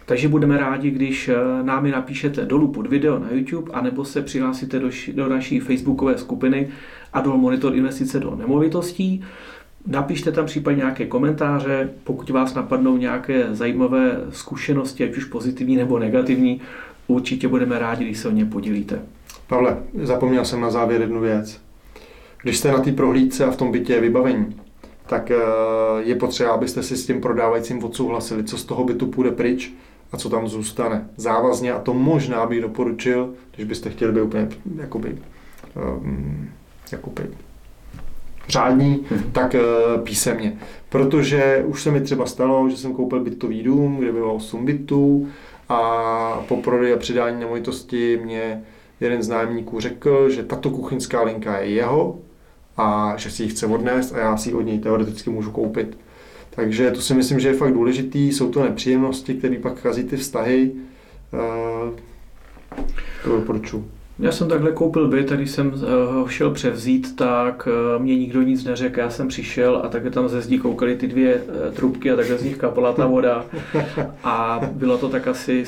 Takže 0.07 0.29
budeme 0.29 0.59
rádi, 0.59 0.91
když 0.91 1.31
námi 1.63 1.91
napíšete 1.91 2.45
dolů 2.45 2.69
pod 2.69 2.87
video 2.87 3.19
na 3.19 3.27
YouTube, 3.31 3.73
anebo 3.73 4.05
se 4.05 4.23
přihlásíte 4.23 4.79
do, 4.79 4.89
do 5.13 5.29
naší 5.29 5.61
facebookové 5.61 6.19
skupiny 6.19 6.69
Adol 7.13 7.37
Monitor 7.37 7.75
investice 7.77 8.21
do 8.21 8.37
nemovitostí. 8.37 9.25
Napište 9.87 10.33
tam 10.33 10.47
případně 10.47 10.79
nějaké 10.79 11.07
komentáře, 11.07 11.91
pokud 12.05 12.31
vás 12.31 12.55
napadnou 12.55 12.97
nějaké 12.97 13.55
zajímavé 13.55 14.21
zkušenosti, 14.31 15.05
ať 15.05 15.17
už 15.17 15.25
pozitivní 15.25 15.77
nebo 15.77 15.99
negativní, 15.99 16.61
určitě 17.07 17.49
budeme 17.49 17.79
rádi, 17.79 18.05
když 18.05 18.19
se 18.19 18.29
o 18.29 18.31
ně 18.31 18.45
podělíte. 18.45 19.03
Pavle, 19.47 19.77
zapomněl 20.03 20.45
jsem 20.45 20.61
na 20.61 20.71
závěr 20.71 21.01
jednu 21.01 21.21
věc. 21.21 21.61
Když 22.43 22.59
jste 22.59 22.73
na 22.73 22.79
té 22.79 22.93
prohlídce 22.93 23.45
a 23.45 23.51
v 23.51 23.57
tom 23.57 23.73
bytě 23.73 23.93
je 23.93 24.01
vybavení, 24.01 24.57
tak 25.07 25.31
eh, 25.31 25.37
je 25.99 26.15
potřeba, 26.15 26.51
abyste 26.51 26.83
si 26.83 26.97
s 26.97 27.07
tím 27.07 27.21
prodávajícím 27.21 27.85
odsouhlasili, 27.85 28.45
co 28.45 28.59
z 28.59 28.65
toho 28.65 28.85
bytu 28.85 29.07
půjde 29.07 29.31
pryč 29.31 29.73
a 30.13 30.17
co 30.17 30.31
tam 30.31 30.49
zůstane. 30.49 31.09
Závazně 31.17 31.73
a 31.73 31.79
to 31.79 31.95
možná 31.95 32.47
bych 32.47 32.61
doporučil, 32.61 33.35
když 33.55 33.67
byste 33.67 33.91
chtěli 33.91 34.13
být 34.13 34.21
úplně 34.21 34.49
jakoby, 34.77 35.19
um, 35.97 36.49
jakoby 36.93 37.23
řádní, 38.49 39.07
hmm. 39.11 39.23
tak 39.33 39.55
uh, 39.55 40.05
písemně. 40.05 40.59
Protože 40.89 41.65
už 41.67 41.83
se 41.83 41.91
mi 41.91 42.01
třeba 42.01 42.27
stalo, 42.27 42.69
že 42.71 42.77
jsem 42.77 42.93
koupil 42.93 43.21
bytový 43.21 43.63
dům, 43.63 43.97
kde 43.97 44.13
bylo 44.13 44.35
8 44.35 44.65
bytů 44.65 45.29
a 45.69 46.45
po 46.49 46.57
prodeji 46.57 46.95
a 46.95 46.97
přidání 46.97 47.41
nemovitosti 47.41 48.21
mě 48.25 48.63
jeden 49.01 49.23
z 49.23 49.29
nájemníků 49.29 49.81
řekl, 49.81 50.31
že 50.31 50.43
tato 50.43 50.71
kuchyňská 50.71 51.23
linka 51.23 51.59
je 51.59 51.71
jeho 51.71 52.19
a 52.77 53.15
že 53.17 53.31
si 53.31 53.43
ji 53.43 53.49
chce 53.49 53.67
odnést 53.67 54.13
a 54.13 54.19
já 54.19 54.37
si 54.37 54.49
ji 54.49 54.55
od 54.55 54.63
něj 54.63 54.79
teoreticky 54.79 55.31
můžu 55.31 55.51
koupit. 55.51 55.99
Takže 56.51 56.91
to 56.91 57.01
si 57.01 57.15
myslím, 57.15 57.41
že 57.41 57.49
je 57.49 57.55
fakt 57.55 57.73
důležitý. 57.73 58.33
Jsou 58.33 58.51
to 58.51 58.63
nepříjemnosti, 58.63 59.35
které 59.35 59.59
pak 59.59 59.81
kazí 59.81 60.05
ty 60.05 60.17
vztahy. 60.17 60.73
Uh, 61.33 61.91
to 63.25 63.37
doporučuji. 63.37 63.94
Já 64.19 64.33
jsem 64.33 64.49
takhle 64.49 64.73
koupil 64.73 65.09
byt 65.09 65.33
když 65.33 65.51
jsem 65.51 65.75
eh, 65.75 66.13
ho 66.13 66.29
šel 66.29 66.51
převzít, 66.51 67.17
tak 67.17 67.69
eh, 67.71 68.03
mě 68.03 68.17
nikdo 68.17 68.43
nic 68.43 68.65
neřekl. 68.65 69.01
Já 69.01 69.11
jsem 69.11 69.29
přišel 69.29 69.81
a 69.85 69.89
takhle 69.89 70.11
tam 70.11 70.29
ze 70.29 70.43
zdí 70.43 70.59
koukaly 70.59 70.97
ty 70.97 71.07
dvě 71.09 71.43
eh, 71.69 71.73
trubky 71.73 72.11
a 72.11 72.17
takhle 72.17 72.39
z 72.39 72.45
nich 72.45 72.57
kapala 72.57 72.93
ta 72.93 73.07
voda. 73.07 73.45
A 74.25 74.61
bylo 74.73 74.99
to 74.99 75.09
tak 75.09 75.29
asi 75.29 75.65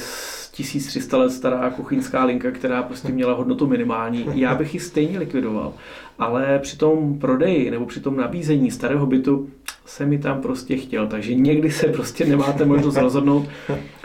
1300 0.51 1.17
let 1.17 1.31
stará 1.31 1.71
kuchyňská 1.71 2.25
linka, 2.25 2.51
která 2.51 2.83
prostě 2.83 3.13
měla 3.13 3.35
hodnotu 3.35 3.67
minimální. 3.67 4.27
Já 4.35 4.55
bych 4.55 4.75
ji 4.75 4.81
stejně 4.81 5.19
likvidoval. 5.19 5.73
Ale 6.19 6.59
při 6.59 6.77
tom 6.77 7.19
prodeji 7.19 7.71
nebo 7.71 7.87
při 7.87 8.01
tom 8.01 8.17
nabízení 8.17 8.71
starého 8.71 9.07
bytu 9.07 9.49
se 9.87 10.07
mi 10.07 10.19
tam 10.19 10.43
prostě 10.43 10.77
chtěl, 10.77 11.07
takže 11.07 11.35
někdy 11.35 11.71
se 11.71 11.87
prostě 11.87 12.27
nemáte 12.27 12.65
možnost 12.65 12.97
rozhodnout. 12.97 13.49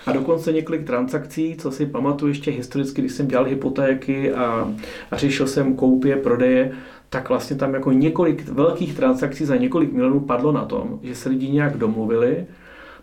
A 0.06 0.12
dokonce 0.12 0.54
několik 0.54 0.84
transakcí, 0.84 1.56
co 1.58 1.72
si 1.72 1.86
pamatuju 1.86 2.32
ještě 2.32 2.52
historicky, 2.52 3.02
když 3.02 3.14
jsem 3.14 3.28
dělal 3.28 3.46
hypotéky 3.46 4.34
a, 4.34 4.74
a 5.12 5.18
řešil 5.18 5.48
jsem 5.48 5.76
koupě, 5.76 6.16
prodeje, 6.16 6.72
tak 7.10 7.30
vlastně 7.30 7.56
tam 7.56 7.74
jako 7.74 7.92
několik 7.92 8.50
velkých 8.50 8.96
transakcí 8.96 9.46
za 9.46 9.56
několik 9.56 9.94
milionů 9.94 10.20
padlo 10.20 10.52
na 10.52 10.66
tom, 10.66 11.00
že 11.04 11.16
se 11.16 11.30
lidi 11.30 11.50
nějak 11.50 11.78
domluvili, 11.78 12.46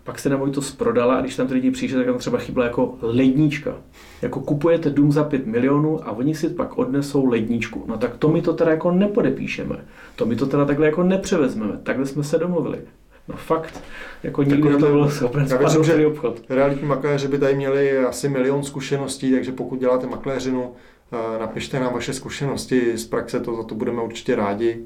pak 0.04 0.18
se 0.18 0.28
nemovitost 0.28 0.72
prodala 0.72 1.14
a 1.14 1.20
když 1.20 1.36
tam 1.36 1.46
ty 1.46 1.54
lidi 1.54 1.70
přišli, 1.70 1.96
tak 1.96 2.06
tam 2.06 2.18
třeba 2.18 2.38
chyběla 2.38 2.66
jako 2.66 2.94
lednička. 3.02 3.74
Jako 4.22 4.40
kupujete 4.40 4.90
dům 4.90 5.12
za 5.12 5.24
5 5.24 5.46
milionů 5.46 6.08
a 6.08 6.10
oni 6.10 6.34
si 6.34 6.48
pak 6.48 6.78
odnesou 6.78 7.26
ledničku. 7.26 7.84
No 7.86 7.98
tak 7.98 8.16
to 8.16 8.28
my 8.28 8.42
to 8.42 8.52
teda 8.52 8.70
jako 8.70 8.90
nepodepíšeme. 8.90 9.76
To 10.16 10.26
my 10.26 10.36
to 10.36 10.46
teda 10.46 10.64
takhle 10.64 10.86
jako 10.86 11.02
nepřevezmeme. 11.02 11.78
Takhle 11.82 12.06
jsme 12.06 12.24
se 12.24 12.38
domluvili. 12.38 12.78
No 13.28 13.36
fakt, 13.36 13.82
jako 14.22 14.42
nikdy 14.42 14.70
to 14.70 14.86
bylo 14.86 15.10
schopen 15.10 15.48
spadnout 15.48 15.86
celý 15.86 16.06
obchod. 16.06 16.42
Realitní 16.48 16.88
makléři 16.88 17.28
by 17.28 17.38
tady 17.38 17.54
měli 17.54 17.98
asi 17.98 18.28
milion 18.28 18.64
zkušeností, 18.64 19.32
takže 19.32 19.52
pokud 19.52 19.80
děláte 19.80 20.06
makléřinu, 20.06 20.72
eh, 21.12 21.38
napište 21.38 21.80
nám 21.80 21.92
vaše 21.94 22.12
zkušenosti 22.12 22.98
z 22.98 23.06
praxe, 23.06 23.40
to 23.40 23.56
za 23.56 23.62
to 23.62 23.74
budeme 23.74 24.02
určitě 24.02 24.34
rádi. 24.36 24.84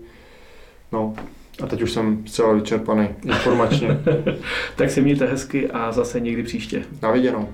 No, 0.92 1.14
a 1.62 1.66
teď 1.66 1.82
už 1.82 1.92
jsem 1.92 2.26
zcela 2.26 2.52
vyčerpaný 2.52 3.08
informačně. 3.24 4.00
tak 4.76 4.90
si 4.90 5.00
mějte 5.00 5.26
hezky 5.26 5.70
a 5.70 5.92
zase 5.92 6.20
někdy 6.20 6.42
příště. 6.42 6.84
Na 7.02 7.10
viděnou. 7.10 7.48